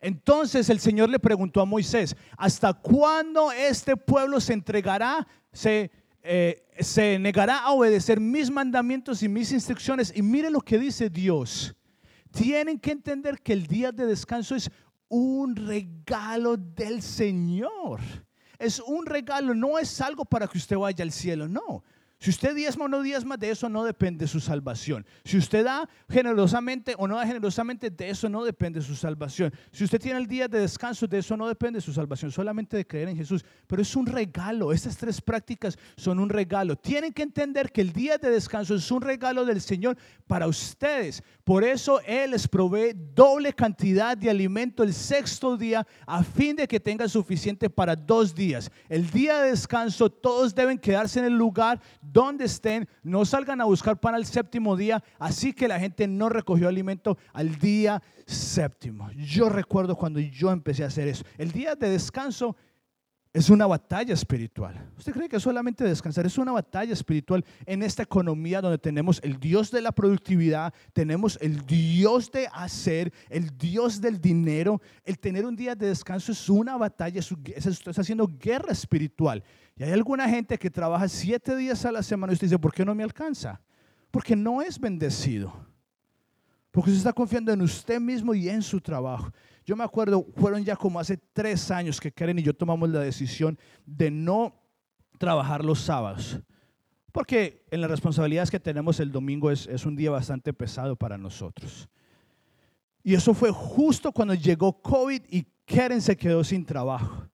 [0.00, 5.26] Entonces el Señor le preguntó a Moisés, ¿hasta cuándo este pueblo se entregará?
[5.52, 5.90] Se
[6.22, 10.12] eh, negará a obedecer mis mandamientos y mis instrucciones.
[10.14, 11.74] Y mire lo que dice Dios.
[12.32, 14.70] Tienen que entender que el día de descanso es
[15.08, 18.00] un regalo del Señor.
[18.58, 21.84] Es un regalo, no es algo para que usted vaya al cielo, no.
[22.18, 25.04] Si usted diezma o no diezma, de eso no depende su salvación.
[25.24, 29.52] Si usted da generosamente o no da generosamente, de eso no depende su salvación.
[29.70, 32.86] Si usted tiene el día de descanso, de eso no depende su salvación, solamente de
[32.86, 33.44] creer en Jesús.
[33.66, 36.74] Pero es un regalo, estas tres prácticas son un regalo.
[36.76, 41.22] Tienen que entender que el día de descanso es un regalo del Señor para ustedes.
[41.44, 46.66] Por eso Él les provee doble cantidad de alimento el sexto día a fin de
[46.66, 48.70] que tengan suficiente para dos días.
[48.88, 51.80] El día de descanso todos deben quedarse en el lugar
[52.12, 56.28] donde estén, no salgan a buscar pan al séptimo día, así que la gente no
[56.28, 59.10] recogió alimento al día séptimo.
[59.12, 61.24] Yo recuerdo cuando yo empecé a hacer eso.
[61.38, 62.56] El día de descanso
[63.32, 64.90] es una batalla espiritual.
[64.96, 69.38] ¿Usted cree que solamente descansar es una batalla espiritual en esta economía donde tenemos el
[69.38, 74.80] Dios de la productividad, tenemos el Dios de hacer, el Dios del dinero?
[75.04, 79.44] El tener un día de descanso es una batalla, está haciendo guerra espiritual.
[79.76, 82.72] Y hay alguna gente que trabaja siete días a la semana y usted dice, ¿por
[82.72, 83.60] qué no me alcanza?
[84.10, 85.52] Porque no es bendecido.
[86.70, 89.30] Porque se está confiando en usted mismo y en su trabajo.
[89.66, 93.00] Yo me acuerdo, fueron ya como hace tres años que Karen y yo tomamos la
[93.00, 94.54] decisión de no
[95.18, 96.40] trabajar los sábados.
[97.10, 101.16] porque en las responsabilidades que tenemos el domingo es, es un día bastante pesado para
[101.16, 101.88] nosotros.
[103.02, 107.26] Y eso fue justo cuando llegó COVID y Karen se quedó sin trabajo.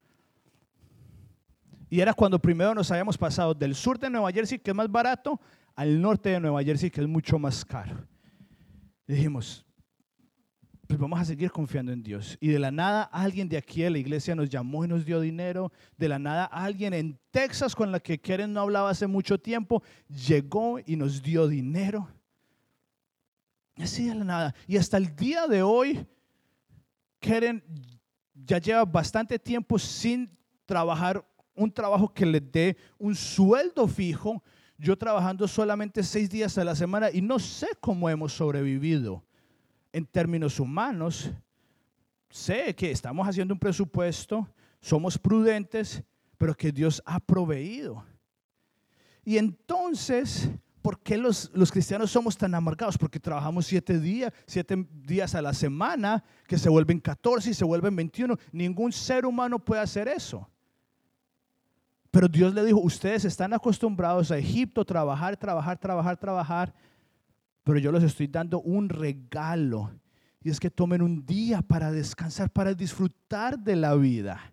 [1.90, 4.90] Y era cuando primero nos habíamos pasado del sur de Nueva Jersey, que es más
[4.90, 5.40] barato,
[5.74, 8.06] al norte de Nueva Jersey, que es mucho más caro.
[9.06, 9.66] dijimos,
[10.92, 12.36] pues vamos a seguir confiando en Dios.
[12.38, 15.22] Y de la nada alguien de aquí de la iglesia nos llamó y nos dio
[15.22, 15.72] dinero.
[15.96, 19.82] De la nada alguien en Texas con la que Karen no hablaba hace mucho tiempo,
[20.06, 22.06] llegó y nos dio dinero.
[23.78, 24.54] Así de la nada.
[24.66, 26.06] Y hasta el día de hoy,
[27.20, 27.64] Karen
[28.34, 30.30] ya lleva bastante tiempo sin
[30.66, 34.42] trabajar un trabajo que le dé un sueldo fijo,
[34.76, 39.24] yo trabajando solamente seis días a la semana y no sé cómo hemos sobrevivido
[39.92, 41.30] en términos humanos.
[42.28, 44.48] Sé que estamos haciendo un presupuesto,
[44.80, 46.02] somos prudentes,
[46.38, 48.04] pero que Dios ha proveído.
[49.24, 52.98] Y entonces, ¿por qué los, los, cristianos somos tan amargados?
[52.98, 57.64] Porque trabajamos siete días, siete días a la semana, que se vuelven 14 y se
[57.64, 58.36] vuelven 21.
[58.50, 60.48] Ningún ser humano puede hacer eso.
[62.12, 66.74] Pero Dios le dijo, ustedes están acostumbrados a Egipto, trabajar, trabajar, trabajar, trabajar,
[67.64, 69.90] pero yo les estoy dando un regalo.
[70.42, 74.52] Y es que tomen un día para descansar, para disfrutar de la vida.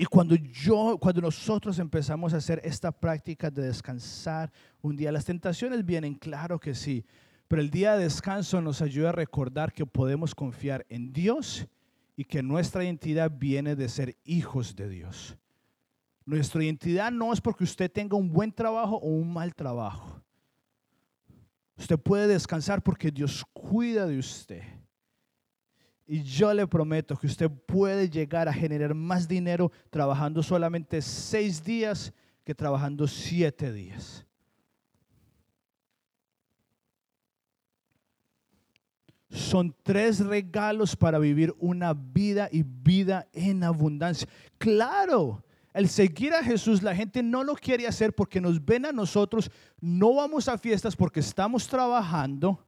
[0.00, 5.24] Y cuando yo, cuando nosotros empezamos a hacer esta práctica de descansar un día, las
[5.24, 7.04] tentaciones vienen, claro que sí,
[7.48, 11.66] pero el día de descanso nos ayuda a recordar que podemos confiar en Dios
[12.14, 15.36] y que nuestra identidad viene de ser hijos de Dios.
[16.24, 20.22] Nuestra identidad no es porque usted tenga un buen trabajo o un mal trabajo.
[21.78, 24.62] Usted puede descansar porque Dios cuida de usted.
[26.06, 31.62] Y yo le prometo que usted puede llegar a generar más dinero trabajando solamente seis
[31.62, 32.12] días
[32.44, 34.24] que trabajando siete días.
[39.30, 44.28] son tres regalos para vivir una vida y vida en abundancia.
[44.58, 45.42] Claro,
[45.72, 49.50] el seguir a Jesús, la gente no lo quiere hacer porque nos ven a nosotros,
[49.80, 52.66] no vamos a fiestas porque estamos trabajando,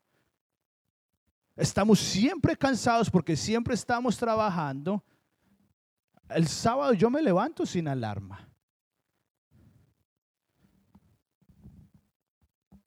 [1.57, 5.05] estamos siempre cansados porque siempre estamos trabajando.
[6.29, 8.49] El sábado yo me levanto sin alarma.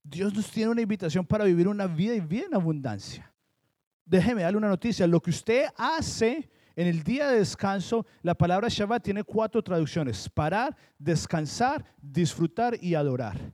[0.04, 3.34] Dios nos tiene una invitación para vivir una vida y vida en abundancia
[4.06, 5.08] déjeme darle una noticia.
[5.08, 10.28] Lo que usted hace en el día de descanso, la palabra Shabbat tiene cuatro traducciones.
[10.30, 13.54] Parar, descansar, disfrutar y adorar.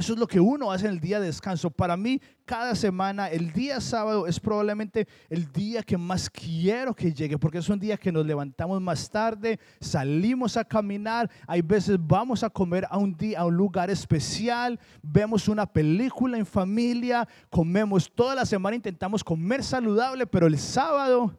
[0.00, 1.68] Eso es lo que uno hace en el día de descanso.
[1.68, 7.12] Para mí, cada semana, el día sábado es probablemente el día que más quiero que
[7.12, 11.98] llegue, porque es un día que nos levantamos más tarde, salimos a caminar, hay veces
[12.00, 17.28] vamos a comer a un día, a un lugar especial, vemos una película en familia,
[17.50, 21.38] comemos toda la semana, intentamos comer saludable, pero el sábado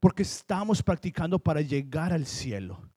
[0.00, 2.91] porque estamos practicando para llegar al cielo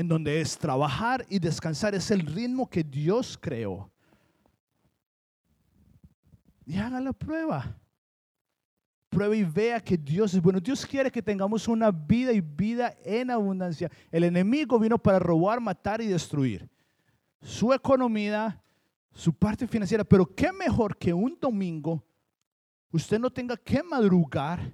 [0.00, 3.90] en donde es trabajar y descansar, es el ritmo que Dios creó.
[6.64, 7.76] Y haga la prueba.
[9.10, 10.58] Prueba y vea que Dios es bueno.
[10.58, 13.90] Dios quiere que tengamos una vida y vida en abundancia.
[14.10, 16.66] El enemigo vino para robar, matar y destruir.
[17.42, 18.58] Su economía,
[19.12, 20.02] su parte financiera.
[20.02, 22.02] Pero qué mejor que un domingo
[22.90, 24.72] usted no tenga que madrugar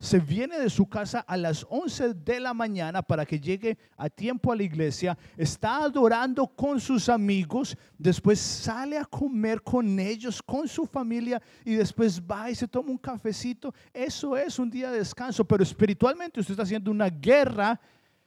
[0.00, 4.08] se viene de su casa a las 11 de la mañana para que llegue a
[4.08, 10.40] tiempo a la iglesia, está adorando con sus amigos, después sale a comer con ellos,
[10.40, 13.74] con su familia y después va y se toma un cafecito.
[13.92, 17.80] Eso es un día de descanso, pero espiritualmente usted está haciendo una guerra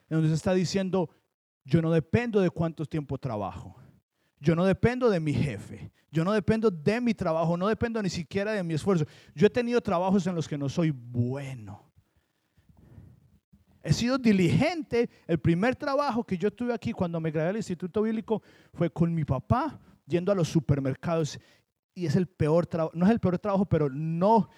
[0.10, 1.10] en donde se está diciendo,
[1.64, 3.81] yo no dependo de cuánto tiempo trabajo.
[4.42, 5.92] Yo no dependo de mi jefe.
[6.12, 7.56] Yo no dependo de mi trabajo.
[7.56, 9.06] No dependo ni siquiera de mi esfuerzo.
[9.36, 11.90] Yo he tenido trabajos en los que no soy bueno.
[13.84, 15.10] He sido diligente.
[15.28, 18.42] El primer trabajo que yo tuve aquí cuando me gradué del Instituto Bíblico
[18.74, 21.40] fue con mi papá yendo a los supermercados.
[21.94, 22.96] Y es el peor trabajo.
[22.96, 24.50] No es el peor trabajo, pero no.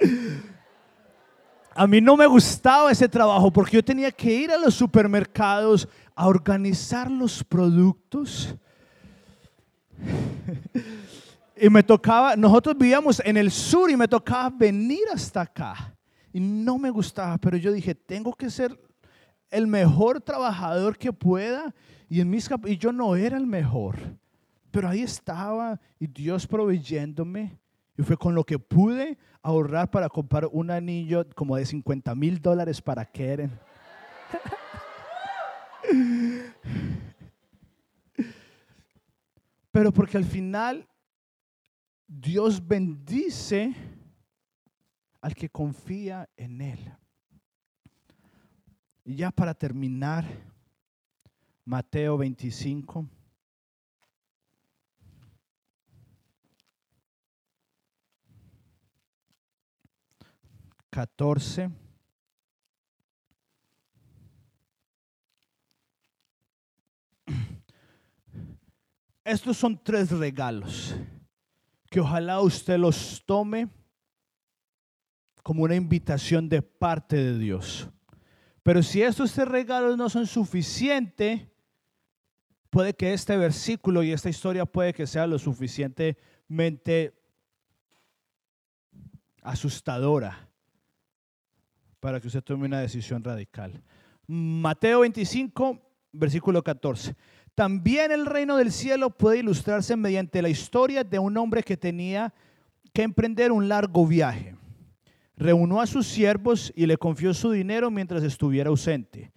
[1.78, 5.86] A mí no me gustaba ese trabajo porque yo tenía que ir a los supermercados
[6.14, 8.54] a organizar los productos.
[11.60, 15.94] y me tocaba, nosotros vivíamos en el sur y me tocaba venir hasta acá.
[16.32, 18.78] Y no me gustaba, pero yo dije, tengo que ser
[19.50, 21.74] el mejor trabajador que pueda.
[22.08, 23.98] Y, en mis, y yo no era el mejor.
[24.70, 27.58] Pero ahí estaba y Dios proveyéndome
[27.98, 32.40] Y fue con lo que pude ahorrar para comprar un anillo como de 50 mil
[32.42, 33.56] dólares para Keren.
[39.70, 40.88] Pero porque al final
[42.08, 43.72] Dios bendice
[45.20, 46.92] al que confía en Él.
[49.04, 50.24] Y ya para terminar,
[51.64, 53.06] Mateo 25.
[60.96, 61.68] Catorce.
[69.22, 70.96] Estos son tres regalos
[71.90, 73.68] que ojalá usted los tome
[75.42, 77.90] como una invitación de parte de Dios.
[78.62, 81.42] Pero si estos tres regalos no son suficientes,
[82.70, 87.20] puede que este versículo y esta historia puede que sea lo suficientemente
[89.42, 90.45] asustadora
[92.06, 93.82] para que usted tome una decisión radical.
[94.28, 95.76] Mateo 25,
[96.12, 97.16] versículo 14.
[97.56, 102.32] También el reino del cielo puede ilustrarse mediante la historia de un hombre que tenía
[102.92, 104.54] que emprender un largo viaje.
[105.36, 109.32] Reunió a sus siervos y le confió su dinero mientras estuviera ausente.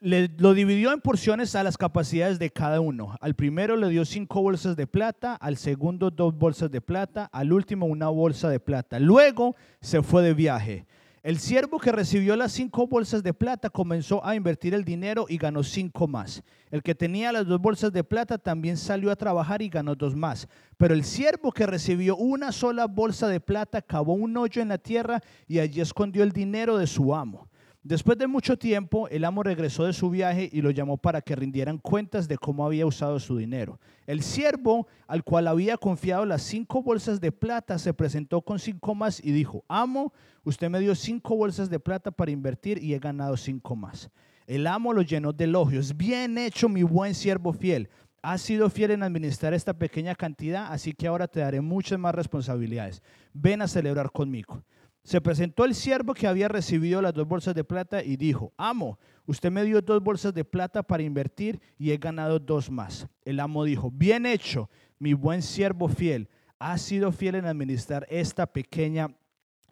[0.00, 3.16] Lo dividió en porciones a las capacidades de cada uno.
[3.20, 7.52] Al primero le dio cinco bolsas de plata, al segundo dos bolsas de plata, al
[7.52, 8.98] último una bolsa de plata.
[8.98, 10.86] Luego se fue de viaje.
[11.24, 15.38] El siervo que recibió las cinco bolsas de plata comenzó a invertir el dinero y
[15.38, 16.42] ganó cinco más.
[16.70, 20.14] El que tenía las dos bolsas de plata también salió a trabajar y ganó dos
[20.14, 20.46] más.
[20.76, 24.76] Pero el siervo que recibió una sola bolsa de plata cavó un hoyo en la
[24.76, 27.48] tierra y allí escondió el dinero de su amo.
[27.84, 31.36] Después de mucho tiempo, el amo regresó de su viaje y lo llamó para que
[31.36, 33.78] rindieran cuentas de cómo había usado su dinero.
[34.06, 38.94] El siervo, al cual había confiado las cinco bolsas de plata, se presentó con cinco
[38.94, 40.14] más y dijo, amo,
[40.44, 44.08] usted me dio cinco bolsas de plata para invertir y he ganado cinco más.
[44.46, 45.94] El amo lo llenó de elogios.
[45.94, 47.90] Bien hecho, mi buen siervo fiel.
[48.22, 52.14] Has sido fiel en administrar esta pequeña cantidad, así que ahora te daré muchas más
[52.14, 53.02] responsabilidades.
[53.34, 54.62] Ven a celebrar conmigo.
[55.04, 58.98] Se presentó el siervo que había recibido las dos bolsas de plata y dijo, amo,
[59.26, 63.06] usted me dio dos bolsas de plata para invertir y he ganado dos más.
[63.22, 68.46] El amo dijo, bien hecho, mi buen siervo fiel, has sido fiel en administrar esta
[68.46, 69.14] pequeña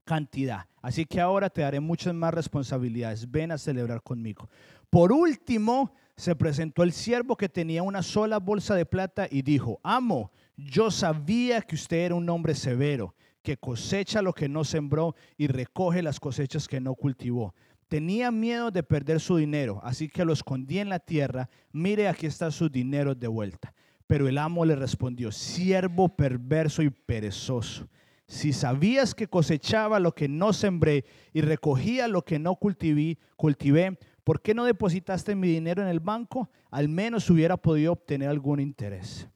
[0.04, 0.66] cantidad.
[0.82, 3.30] Así que ahora te daré muchas más responsabilidades.
[3.30, 4.50] Ven a celebrar conmigo.
[4.90, 9.80] Por último, se presentó el siervo que tenía una sola bolsa de plata y dijo,
[9.82, 15.14] amo, yo sabía que usted era un hombre severo que cosecha lo que no sembró
[15.36, 17.54] y recoge las cosechas que no cultivó.
[17.88, 21.50] Tenía miedo de perder su dinero, así que lo escondí en la tierra.
[21.72, 23.74] Mire, aquí está su dinero de vuelta.
[24.06, 27.88] Pero el amo le respondió, siervo perverso y perezoso.
[28.26, 33.98] Si sabías que cosechaba lo que no sembré y recogía lo que no cultivé, cultivé,
[34.24, 36.48] ¿por qué no depositaste mi dinero en el banco?
[36.70, 39.28] Al menos hubiera podido obtener algún interés.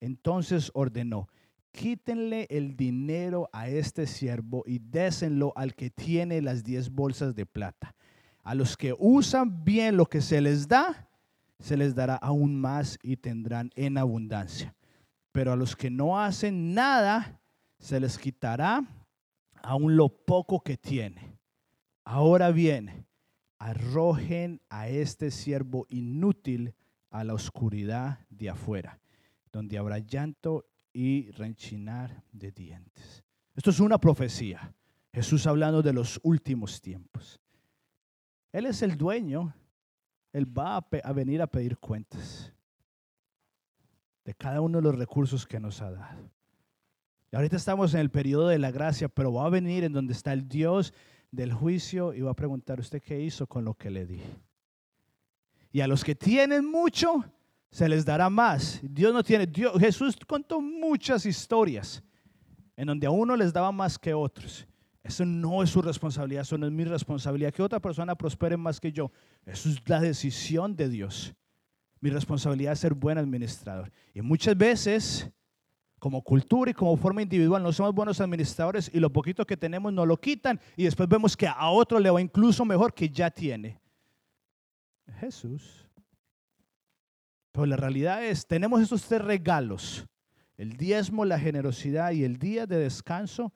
[0.00, 1.28] Entonces ordenó,
[1.74, 7.46] quítenle el dinero a este siervo y désenlo al que tiene las diez bolsas de
[7.46, 7.96] plata.
[8.44, 11.08] A los que usan bien lo que se les da,
[11.58, 14.74] se les dará aún más y tendrán en abundancia.
[15.32, 17.40] Pero a los que no hacen nada,
[17.80, 18.86] se les quitará
[19.60, 21.36] aún lo poco que tiene.
[22.04, 23.04] Ahora bien,
[23.58, 26.74] arrojen a este siervo inútil
[27.10, 29.00] a la oscuridad de afuera,
[29.50, 33.24] donde habrá llanto y renchinar de dientes.
[33.54, 34.74] Esto es una profecía.
[35.12, 37.40] Jesús hablando de los últimos tiempos.
[38.52, 39.54] Él es el dueño.
[40.32, 42.52] Él va a, venir a pedir cuentas
[44.24, 46.30] de cada uno de los recursos que nos ha dado.
[47.30, 50.12] Y ahorita estamos en el periodo de la gracia, pero va a venir en donde
[50.12, 50.94] está el Dios
[51.30, 54.22] del juicio y va a preguntar usted qué hizo con lo que le di.
[55.72, 57.24] Y a los que tienen mucho,
[57.74, 58.78] se les dará más.
[58.84, 59.50] Dios no tiene,
[59.80, 62.04] Jesús contó muchas historias
[62.76, 64.64] en donde a uno les daba más que a otros.
[65.02, 67.52] Eso no es su responsabilidad, eso no es mi responsabilidad.
[67.52, 69.10] Que otra persona prospere más que yo.
[69.44, 71.34] Eso es la decisión de Dios.
[71.98, 73.90] Mi responsabilidad es ser buen administrador.
[74.14, 75.28] Y muchas veces,
[75.98, 79.92] como cultura y como forma individual, no somos buenos administradores y lo poquito que tenemos
[79.92, 83.32] nos lo quitan y después vemos que a otro le va incluso mejor que ya
[83.32, 83.80] tiene.
[85.18, 85.83] Jesús
[87.54, 90.04] pero la realidad es, tenemos esos tres regalos,
[90.56, 93.52] el diezmo, la generosidad y el día de descanso,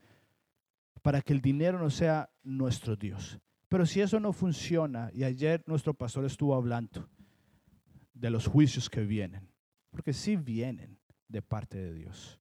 [1.02, 3.40] para que el dinero no sea nuestro Dios.
[3.68, 7.08] Pero si eso no funciona, y ayer nuestro pastor estuvo hablando
[8.14, 9.50] de los juicios que vienen,
[9.90, 10.96] porque sí vienen
[11.26, 12.38] de parte de Dios.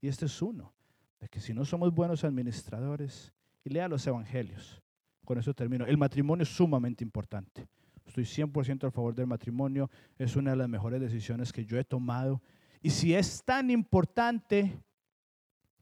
[0.00, 0.72] Y este es uno.
[1.18, 3.32] de que si no somos buenos administradores,
[3.64, 4.80] y lea los evangelios,
[5.24, 7.66] con eso termino, el matrimonio es sumamente importante.
[8.06, 11.84] Estoy 100% a favor del matrimonio, es una de las mejores decisiones que yo he
[11.84, 12.42] tomado.
[12.82, 14.82] Y si es tan importante,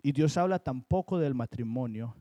[0.03, 2.15] y Dios habla tan poco del matrimonio,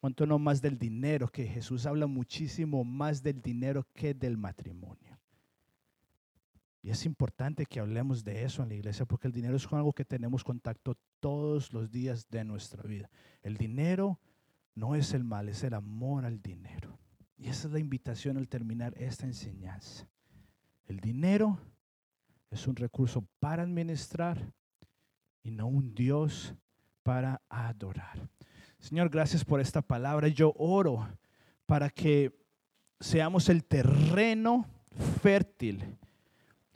[0.00, 5.18] cuanto no más del dinero, que Jesús habla muchísimo más del dinero que del matrimonio.
[6.82, 9.78] Y es importante que hablemos de eso en la iglesia porque el dinero es con
[9.78, 13.10] algo que tenemos contacto todos los días de nuestra vida.
[13.42, 14.18] El dinero
[14.74, 16.98] no es el mal, es el amor al dinero.
[17.40, 20.06] Y esa es la invitación al terminar esta enseñanza.
[20.86, 21.58] El dinero
[22.50, 24.52] es un recurso para administrar
[25.42, 26.54] y no un Dios
[27.02, 28.28] para adorar.
[28.78, 30.28] Señor, gracias por esta palabra.
[30.28, 31.08] Yo oro
[31.64, 32.38] para que
[33.00, 34.66] seamos el terreno
[35.22, 35.96] fértil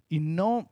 [0.09, 0.71] y no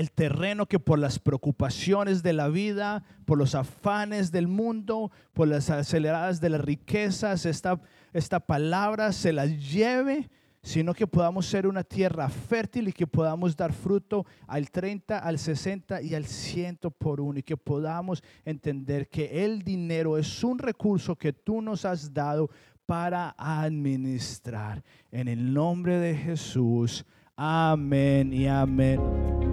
[0.00, 5.46] el terreno que por las preocupaciones de la vida, por los afanes del mundo, por
[5.46, 7.78] las aceleradas de las riquezas, esta,
[8.14, 10.30] esta palabra se la lleve,
[10.62, 15.38] sino que podamos ser una tierra fértil y que podamos dar fruto al 30, al
[15.38, 20.58] 60 y al 100 por uno y que podamos entender que el dinero es un
[20.58, 22.48] recurso que tú nos has dado
[22.86, 24.82] para administrar.
[25.12, 27.04] En el nombre de Jesús.
[27.36, 29.49] Amén y amén.